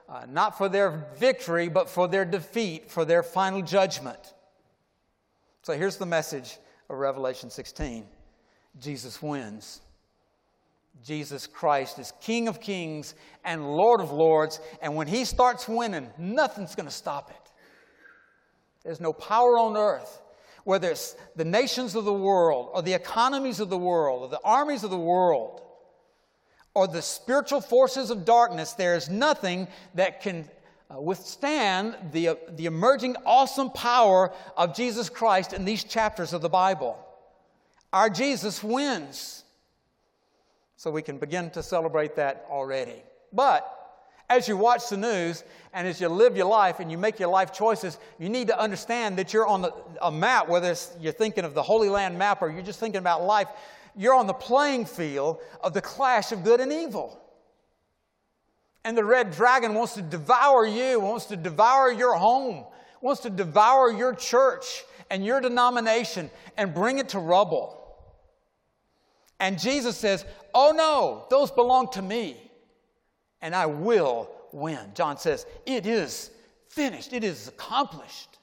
uh, 0.09 0.25
not 0.27 0.57
for 0.57 0.67
their 0.67 1.07
victory, 1.15 1.69
but 1.69 1.89
for 1.89 2.07
their 2.07 2.25
defeat, 2.25 2.89
for 2.89 3.05
their 3.05 3.23
final 3.23 3.61
judgment. 3.61 4.33
So 5.61 5.73
here's 5.73 5.97
the 5.97 6.05
message 6.05 6.57
of 6.89 6.97
Revelation 6.97 7.49
16 7.49 8.05
Jesus 8.79 9.21
wins. 9.21 9.81
Jesus 11.01 11.47
Christ 11.47 11.99
is 11.99 12.13
King 12.21 12.47
of 12.47 12.61
kings 12.61 13.15
and 13.43 13.75
Lord 13.75 14.01
of 14.01 14.11
lords. 14.11 14.59
And 14.81 14.95
when 14.95 15.07
He 15.07 15.25
starts 15.25 15.67
winning, 15.67 16.09
nothing's 16.17 16.75
going 16.75 16.87
to 16.87 16.93
stop 16.93 17.29
it. 17.29 17.51
There's 18.83 18.99
no 19.01 19.13
power 19.13 19.57
on 19.57 19.77
earth 19.77 20.21
whether 20.63 20.89
it's 20.89 21.15
the 21.35 21.45
nations 21.45 21.95
of 21.95 22.05
the 22.05 22.13
world, 22.13 22.69
or 22.73 22.81
the 22.81 22.93
economies 22.93 23.59
of 23.59 23.69
the 23.69 23.77
world, 23.77 24.23
or 24.23 24.29
the 24.29 24.39
armies 24.43 24.83
of 24.83 24.89
the 24.89 24.97
world, 24.97 25.61
or 26.73 26.87
the 26.87 27.01
spiritual 27.01 27.61
forces 27.61 28.09
of 28.09 28.25
darkness, 28.25 28.73
there 28.73 28.95
is 28.95 29.09
nothing 29.09 29.67
that 29.93 30.21
can 30.21 30.49
uh, 30.89 30.99
withstand 30.99 31.95
the, 32.11 32.29
uh, 32.29 32.35
the 32.55 32.65
emerging 32.65 33.15
awesome 33.25 33.69
power 33.71 34.31
of 34.57 34.75
Jesus 34.75 35.09
Christ 35.09 35.53
in 35.53 35.65
these 35.65 35.83
chapters 35.83 36.33
of 36.33 36.41
the 36.41 36.49
Bible. 36.49 36.97
Our 37.91 38.09
Jesus 38.09 38.63
wins. 38.63 39.42
So 40.83 40.91
we 40.91 41.01
can 41.01 41.17
begin 41.17 41.49
to 41.51 41.63
celebrate 41.63 42.17
that 42.17 42.45
already. 42.49 43.01
But 43.31 43.65
as 44.29 44.49
you 44.49 44.57
watch 44.57 44.89
the 44.89 44.97
news 44.97 45.45
and 45.71 45.87
as 45.87 46.01
you 46.01 46.09
live 46.09 46.35
your 46.35 46.47
life 46.47 46.81
and 46.81 46.91
you 46.91 46.97
make 46.97 47.21
your 47.21 47.29
life 47.29 47.53
choices, 47.53 47.97
you 48.19 48.27
need 48.27 48.47
to 48.47 48.59
understand 48.59 49.17
that 49.17 49.31
you're 49.31 49.47
on 49.47 49.61
the, 49.61 49.73
a 50.01 50.11
map, 50.11 50.49
whether 50.49 50.75
you're 50.99 51.13
thinking 51.13 51.45
of 51.45 51.53
the 51.53 51.63
Holy 51.63 51.87
Land 51.87 52.19
map 52.19 52.41
or 52.41 52.51
you're 52.51 52.61
just 52.61 52.81
thinking 52.81 52.99
about 52.99 53.23
life, 53.23 53.47
you're 53.95 54.13
on 54.13 54.27
the 54.27 54.33
playing 54.33 54.83
field 54.83 55.39
of 55.61 55.73
the 55.73 55.79
clash 55.79 56.33
of 56.33 56.43
good 56.43 56.59
and 56.59 56.73
evil. 56.73 57.17
And 58.83 58.97
the 58.97 59.05
red 59.05 59.31
dragon 59.31 59.75
wants 59.75 59.93
to 59.93 60.01
devour 60.01 60.65
you, 60.65 60.99
wants 60.99 61.27
to 61.27 61.37
devour 61.37 61.93
your 61.93 62.15
home, 62.15 62.65
wants 62.99 63.21
to 63.21 63.29
devour 63.29 63.89
your 63.89 64.13
church 64.13 64.83
and 65.09 65.23
your 65.23 65.39
denomination 65.39 66.29
and 66.57 66.73
bring 66.73 66.99
it 66.99 67.07
to 67.09 67.19
rubble. 67.19 67.82
And 69.39 69.59
Jesus 69.59 69.97
says, 69.97 70.25
Oh 70.53 70.71
no, 70.75 71.25
those 71.29 71.51
belong 71.51 71.91
to 71.91 72.01
me 72.01 72.37
and 73.41 73.53
I 73.53 73.65
will 73.67 74.29
win. 74.51 74.79
John 74.95 75.17
says, 75.17 75.45
It 75.65 75.85
is 75.85 76.31
finished, 76.69 77.13
it 77.13 77.23
is 77.23 77.49
accomplished. 77.49 78.39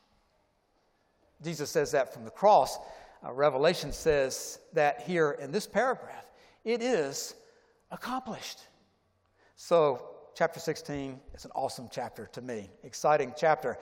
Jesus 1.42 1.70
says 1.70 1.90
that 1.92 2.12
from 2.12 2.24
the 2.24 2.30
cross. 2.30 2.78
Uh, 3.24 3.32
Revelation 3.32 3.92
says 3.92 4.58
that 4.74 5.00
here 5.02 5.32
in 5.40 5.50
this 5.50 5.66
paragraph. 5.66 6.26
It 6.64 6.82
is 6.82 7.34
accomplished. 7.90 8.60
So, 9.56 10.06
chapter 10.34 10.60
16 10.60 11.18
is 11.34 11.44
an 11.44 11.50
awesome 11.54 11.88
chapter 11.90 12.26
to 12.32 12.42
me, 12.42 12.70
exciting 12.82 13.34
chapter. 13.36 13.78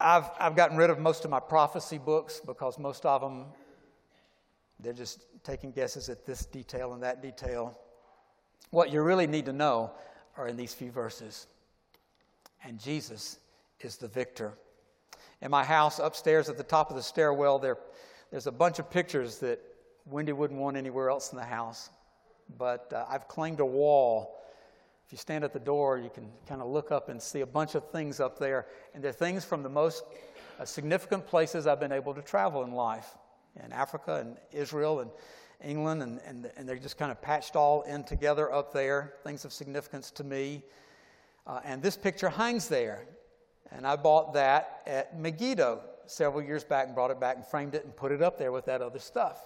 I've, 0.00 0.30
I've 0.38 0.56
gotten 0.56 0.76
rid 0.76 0.90
of 0.90 0.98
most 0.98 1.24
of 1.24 1.30
my 1.30 1.40
prophecy 1.40 1.98
books 1.98 2.40
because 2.44 2.78
most 2.78 3.04
of 3.06 3.20
them, 3.20 3.46
they're 4.80 4.92
just 4.92 5.24
taking 5.44 5.70
guesses 5.70 6.08
at 6.08 6.26
this 6.26 6.46
detail 6.46 6.92
and 6.94 7.02
that 7.02 7.22
detail. 7.22 7.78
What 8.70 8.92
you 8.92 9.02
really 9.02 9.26
need 9.26 9.46
to 9.46 9.52
know 9.52 9.92
are 10.36 10.48
in 10.48 10.56
these 10.56 10.74
few 10.74 10.90
verses. 10.90 11.46
And 12.64 12.80
Jesus 12.80 13.38
is 13.80 13.96
the 13.96 14.08
victor. 14.08 14.54
In 15.42 15.50
my 15.50 15.64
house 15.64 15.98
upstairs 15.98 16.48
at 16.48 16.56
the 16.56 16.64
top 16.64 16.90
of 16.90 16.96
the 16.96 17.02
stairwell, 17.02 17.58
there, 17.58 17.78
there's 18.30 18.46
a 18.46 18.52
bunch 18.52 18.78
of 18.78 18.90
pictures 18.90 19.38
that 19.38 19.60
Wendy 20.06 20.32
wouldn't 20.32 20.58
want 20.58 20.76
anywhere 20.76 21.10
else 21.10 21.32
in 21.32 21.38
the 21.38 21.44
house. 21.44 21.90
But 22.58 22.92
uh, 22.92 23.04
I've 23.08 23.28
claimed 23.28 23.60
a 23.60 23.66
wall. 23.66 24.40
If 25.06 25.12
you 25.12 25.18
stand 25.18 25.44
at 25.44 25.52
the 25.52 25.60
door, 25.60 25.98
you 25.98 26.10
can 26.10 26.28
kind 26.48 26.60
of 26.60 26.68
look 26.68 26.90
up 26.90 27.08
and 27.08 27.20
see 27.20 27.42
a 27.42 27.46
bunch 27.46 27.74
of 27.74 27.90
things 27.90 28.20
up 28.20 28.38
there. 28.38 28.66
And 28.94 29.04
they're 29.04 29.12
things 29.12 29.44
from 29.44 29.62
the 29.62 29.68
most 29.68 30.04
uh, 30.58 30.64
significant 30.64 31.26
places 31.26 31.66
I've 31.66 31.80
been 31.80 31.92
able 31.92 32.14
to 32.14 32.22
travel 32.22 32.64
in 32.64 32.72
life 32.72 33.14
in 33.62 33.72
Africa 33.72 34.16
and 34.16 34.36
Israel 34.52 35.00
and 35.00 35.10
England. 35.62 36.02
And, 36.02 36.20
and, 36.26 36.50
and 36.56 36.68
they're 36.68 36.76
just 36.76 36.98
kind 36.98 37.12
of 37.12 37.20
patched 37.20 37.56
all 37.56 37.82
in 37.82 38.04
together 38.04 38.52
up 38.52 38.72
there, 38.72 39.14
things 39.22 39.44
of 39.44 39.52
significance 39.52 40.10
to 40.12 40.24
me. 40.24 40.62
Uh, 41.46 41.60
and 41.64 41.82
this 41.82 41.96
picture 41.96 42.28
hangs 42.28 42.68
there. 42.68 43.06
And 43.70 43.86
I 43.86 43.96
bought 43.96 44.34
that 44.34 44.82
at 44.86 45.18
Megiddo 45.18 45.80
several 46.06 46.42
years 46.42 46.64
back 46.64 46.86
and 46.86 46.94
brought 46.94 47.10
it 47.10 47.20
back 47.20 47.36
and 47.36 47.46
framed 47.46 47.74
it 47.74 47.84
and 47.84 47.94
put 47.96 48.12
it 48.12 48.22
up 48.22 48.38
there 48.38 48.52
with 48.52 48.66
that 48.66 48.82
other 48.82 48.98
stuff. 48.98 49.38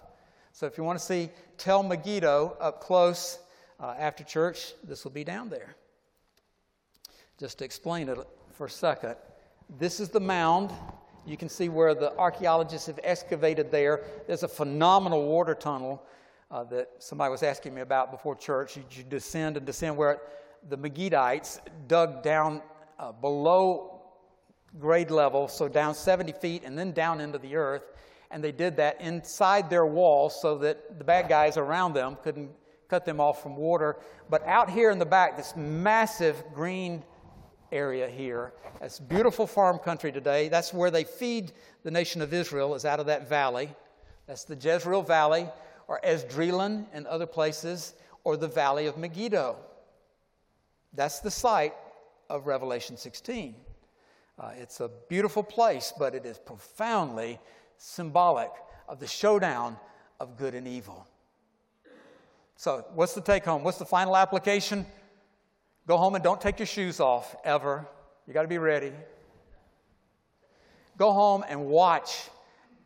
So 0.52 0.66
if 0.66 0.76
you 0.76 0.84
want 0.84 0.98
to 0.98 1.04
see 1.04 1.30
Tel 1.56 1.82
Megiddo 1.82 2.56
up 2.60 2.80
close 2.80 3.38
uh, 3.80 3.94
after 3.98 4.24
church, 4.24 4.72
this 4.82 5.04
will 5.04 5.12
be 5.12 5.24
down 5.24 5.48
there. 5.48 5.76
Just 7.38 7.58
to 7.58 7.64
explain 7.64 8.08
it 8.08 8.18
for 8.52 8.66
a 8.66 8.70
second, 8.70 9.14
this 9.78 10.00
is 10.00 10.08
the 10.08 10.20
mound. 10.20 10.72
You 11.28 11.36
can 11.36 11.50
see 11.50 11.68
where 11.68 11.94
the 11.94 12.16
archaeologists 12.16 12.86
have 12.86 12.98
excavated 13.02 13.70
there. 13.70 14.04
There's 14.26 14.44
a 14.44 14.48
phenomenal 14.48 15.26
water 15.26 15.54
tunnel 15.54 16.02
uh, 16.50 16.64
that 16.64 16.90
somebody 16.98 17.30
was 17.30 17.42
asking 17.42 17.74
me 17.74 17.82
about 17.82 18.10
before 18.10 18.34
church. 18.34 18.76
You, 18.76 18.84
you 18.90 19.02
descend 19.02 19.58
and 19.58 19.66
descend 19.66 19.96
where 19.96 20.20
the 20.70 20.76
Megiddites 20.78 21.60
dug 21.86 22.22
down 22.22 22.62
uh, 22.98 23.12
below 23.12 24.00
grade 24.78 25.10
level, 25.10 25.48
so 25.48 25.68
down 25.68 25.94
70 25.94 26.32
feet 26.32 26.62
and 26.64 26.78
then 26.78 26.92
down 26.92 27.20
into 27.20 27.38
the 27.38 27.56
earth. 27.56 27.84
And 28.30 28.42
they 28.42 28.52
did 28.52 28.76
that 28.76 29.00
inside 29.00 29.68
their 29.68 29.86
walls 29.86 30.40
so 30.40 30.56
that 30.58 30.98
the 30.98 31.04
bad 31.04 31.28
guys 31.28 31.56
around 31.56 31.92
them 31.92 32.16
couldn't 32.22 32.50
cut 32.88 33.04
them 33.04 33.20
off 33.20 33.42
from 33.42 33.54
water. 33.54 33.96
But 34.30 34.46
out 34.46 34.70
here 34.70 34.90
in 34.90 34.98
the 34.98 35.06
back, 35.06 35.36
this 35.36 35.54
massive 35.56 36.42
green 36.54 37.02
area 37.72 38.08
here, 38.08 38.52
it's 38.80 38.98
beautiful 38.98 39.46
farm 39.46 39.78
country 39.78 40.12
today. 40.12 40.48
That's 40.48 40.72
where 40.72 40.90
they 40.90 41.04
feed 41.04 41.52
the 41.82 41.90
nation 41.90 42.22
of 42.22 42.32
Israel, 42.32 42.74
is 42.74 42.84
out 42.84 43.00
of 43.00 43.06
that 43.06 43.28
valley. 43.28 43.70
That's 44.26 44.44
the 44.44 44.56
Jezreel 44.56 45.02
Valley, 45.02 45.48
or 45.86 46.00
Esdraelon 46.04 46.86
and 46.92 47.06
other 47.06 47.26
places, 47.26 47.94
or 48.24 48.36
the 48.36 48.48
Valley 48.48 48.86
of 48.86 48.98
Megiddo. 48.98 49.56
That's 50.92 51.20
the 51.20 51.30
site 51.30 51.74
of 52.28 52.46
Revelation 52.46 52.96
16. 52.96 53.54
Uh, 54.38 54.50
it's 54.56 54.80
a 54.80 54.90
beautiful 55.08 55.42
place, 55.42 55.92
but 55.98 56.14
it 56.14 56.24
is 56.24 56.38
profoundly 56.38 57.38
symbolic 57.78 58.50
of 58.88 59.00
the 59.00 59.06
showdown 59.06 59.76
of 60.20 60.36
good 60.36 60.54
and 60.54 60.68
evil. 60.68 61.06
So, 62.56 62.84
what's 62.94 63.14
the 63.14 63.20
take 63.20 63.44
home? 63.44 63.62
What's 63.62 63.78
the 63.78 63.84
final 63.86 64.16
application? 64.16 64.84
Go 65.88 65.96
home 65.96 66.14
and 66.14 66.22
don't 66.22 66.38
take 66.38 66.58
your 66.58 66.66
shoes 66.66 67.00
off 67.00 67.34
ever. 67.44 67.88
You 68.26 68.34
got 68.34 68.42
to 68.42 68.48
be 68.48 68.58
ready. 68.58 68.92
Go 70.98 71.12
home 71.12 71.42
and 71.48 71.64
watch 71.64 72.28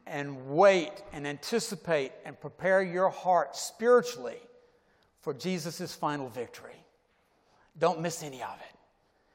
and 0.06 0.50
wait 0.50 0.92
and 1.12 1.26
anticipate 1.26 2.12
and 2.24 2.40
prepare 2.40 2.80
your 2.80 3.10
heart 3.10 3.56
spiritually 3.56 4.36
for 5.20 5.34
Jesus' 5.34 5.92
final 5.92 6.28
victory. 6.28 6.76
Don't 7.76 8.00
miss 8.00 8.22
any 8.22 8.40
of 8.40 8.54
it. 8.60 8.78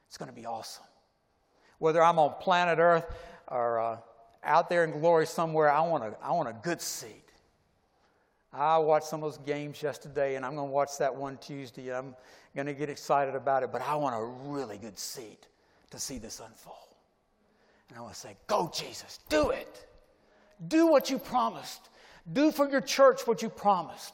It's 0.08 0.18
going 0.18 0.30
to 0.30 0.36
be 0.36 0.46
awesome. 0.46 0.86
Whether 1.80 2.02
I'm 2.02 2.20
on 2.20 2.36
planet 2.40 2.80
Earth 2.80 3.06
or 3.50 3.82
uh, 3.82 3.98
out 4.46 4.70
there 4.70 4.86
in 4.86 4.98
glory 4.98 5.28
somewhere, 5.28 5.70
I 5.70 5.82
want, 5.82 6.06
a, 6.06 6.16
I 6.24 6.32
want 6.32 6.48
a 6.48 6.56
good 6.64 6.82
seat. 6.82 7.27
I 8.58 8.78
watched 8.80 9.06
some 9.08 9.24
of 9.24 9.32
those 9.32 9.46
games 9.46 9.82
yesterday, 9.84 10.36
and 10.36 10.46
I'm 10.46 10.56
going 10.56 10.68
to 10.68 10.72
watch 10.72 10.98
that 10.98 11.16
one 11.16 11.38
Tuesday. 11.38 11.90
and 11.90 11.98
I'm 11.98 12.16
going 12.56 12.66
to 12.66 12.74
get 12.74 12.90
excited 12.90 13.36
about 13.36 13.64
it, 13.64 13.72
but 13.72 13.82
I 13.82 13.96
want 13.96 14.16
a 14.16 14.24
really 14.50 14.78
good 14.78 14.98
seat 14.98 15.46
to 15.92 16.00
see 16.00 16.18
this 16.18 16.40
unfold. 16.40 16.78
And 17.90 17.98
I 17.98 18.02
want 18.02 18.16
to 18.16 18.20
say, 18.20 18.36
Go, 18.48 18.72
Jesus, 18.74 19.20
do 19.30 19.52
it. 19.52 19.86
Do 20.68 20.88
what 20.88 21.10
you 21.10 21.20
promised. 21.20 21.90
Do 22.34 22.52
for 22.52 22.68
your 22.68 22.82
church 22.82 23.28
what 23.28 23.42
you 23.42 23.50
promised. 23.50 24.14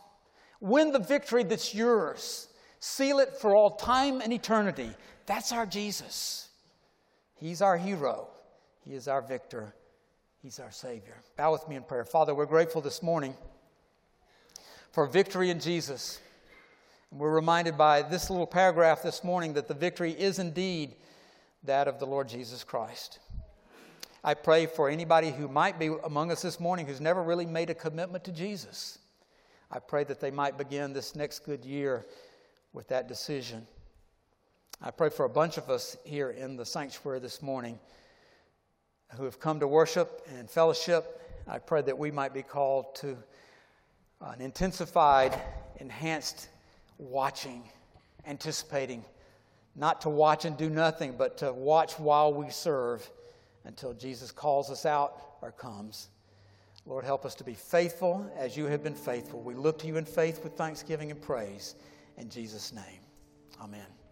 Win 0.59 0.91
the 0.91 0.99
victory 0.99 1.43
that's 1.43 1.73
yours. 1.73 2.49
Seal 2.79 3.19
it 3.19 3.37
for 3.37 3.55
all 3.55 3.71
time 3.71 4.19
and 4.21 4.33
eternity. 4.33 4.89
That's 5.25 5.51
our 5.53 5.65
Jesus. 5.65 6.49
He's 7.35 7.61
our 7.61 7.77
hero. 7.77 8.27
He 8.81 8.93
is 8.93 9.07
our 9.07 9.21
victor. 9.21 9.73
He's 10.41 10.59
our 10.59 10.71
Savior. 10.71 11.15
Bow 11.37 11.53
with 11.53 11.67
me 11.69 11.77
in 11.77 11.83
prayer. 11.83 12.03
Father, 12.03 12.35
we're 12.35 12.45
grateful 12.45 12.81
this 12.81 13.01
morning 13.01 13.35
for 14.93 15.07
victory 15.07 15.49
in 15.49 15.59
Jesus. 15.59 16.21
And 17.11 17.19
we're 17.19 17.33
reminded 17.33 17.77
by 17.77 18.03
this 18.03 18.29
little 18.29 18.47
paragraph 18.47 19.01
this 19.01 19.23
morning 19.23 19.53
that 19.53 19.67
the 19.67 19.73
victory 19.73 20.11
is 20.11 20.37
indeed 20.37 20.95
that 21.63 21.87
of 21.87 21.97
the 21.97 22.05
Lord 22.05 22.29
Jesus 22.29 22.63
Christ. 22.63 23.17
I 24.23 24.35
pray 24.35 24.67
for 24.67 24.89
anybody 24.89 25.31
who 25.31 25.47
might 25.47 25.79
be 25.79 25.89
among 26.03 26.31
us 26.31 26.43
this 26.43 26.59
morning 26.59 26.85
who's 26.85 27.01
never 27.01 27.23
really 27.23 27.47
made 27.47 27.71
a 27.71 27.73
commitment 27.73 28.23
to 28.25 28.31
Jesus. 28.31 28.99
I 29.71 29.79
pray 29.79 30.03
that 30.03 30.21
they 30.21 30.29
might 30.29 30.59
begin 30.59 30.93
this 30.93 31.15
next 31.15 31.39
good 31.39 31.65
year 31.65 32.05
with 32.71 32.87
that 32.89 33.07
decision. 33.07 33.65
I 34.79 34.91
pray 34.91 35.09
for 35.09 35.25
a 35.25 35.29
bunch 35.29 35.57
of 35.57 35.71
us 35.71 35.97
here 36.05 36.29
in 36.29 36.55
the 36.55 36.65
sanctuary 36.65 37.19
this 37.19 37.41
morning 37.41 37.79
who 39.17 39.23
have 39.23 39.39
come 39.39 39.59
to 39.59 39.67
worship 39.67 40.27
and 40.37 40.47
fellowship. 40.47 41.19
I 41.47 41.57
pray 41.57 41.81
that 41.81 41.97
we 41.97 42.11
might 42.11 42.33
be 42.33 42.43
called 42.43 42.93
to 42.97 43.17
Uh, 44.23 44.31
an 44.31 44.41
intensified, 44.41 45.37
enhanced 45.77 46.47
watching, 46.97 47.63
anticipating, 48.25 49.03
not 49.75 49.99
to 50.01 50.09
watch 50.09 50.45
and 50.45 50.55
do 50.55 50.69
nothing, 50.69 51.15
but 51.17 51.37
to 51.37 51.51
watch 51.51 51.99
while 51.99 52.33
we 52.33 52.49
serve 52.49 53.07
until 53.65 53.93
Jesus 53.93 54.31
calls 54.31 54.69
us 54.69 54.85
out 54.85 55.21
or 55.41 55.51
comes. 55.51 56.07
Lord, 56.85 57.03
help 57.03 57.25
us 57.25 57.35
to 57.35 57.43
be 57.43 57.53
faithful 57.53 58.31
as 58.37 58.55
you 58.55 58.65
have 58.65 58.83
been 58.83 58.95
faithful. 58.95 59.41
We 59.41 59.55
look 59.55 59.79
to 59.79 59.87
you 59.87 59.97
in 59.97 60.05
faith 60.05 60.43
with 60.43 60.53
thanksgiving 60.53 61.11
and 61.11 61.21
praise. 61.21 61.75
In 62.17 62.29
Jesus' 62.29 62.71
name, 62.71 63.01
amen. 63.61 64.02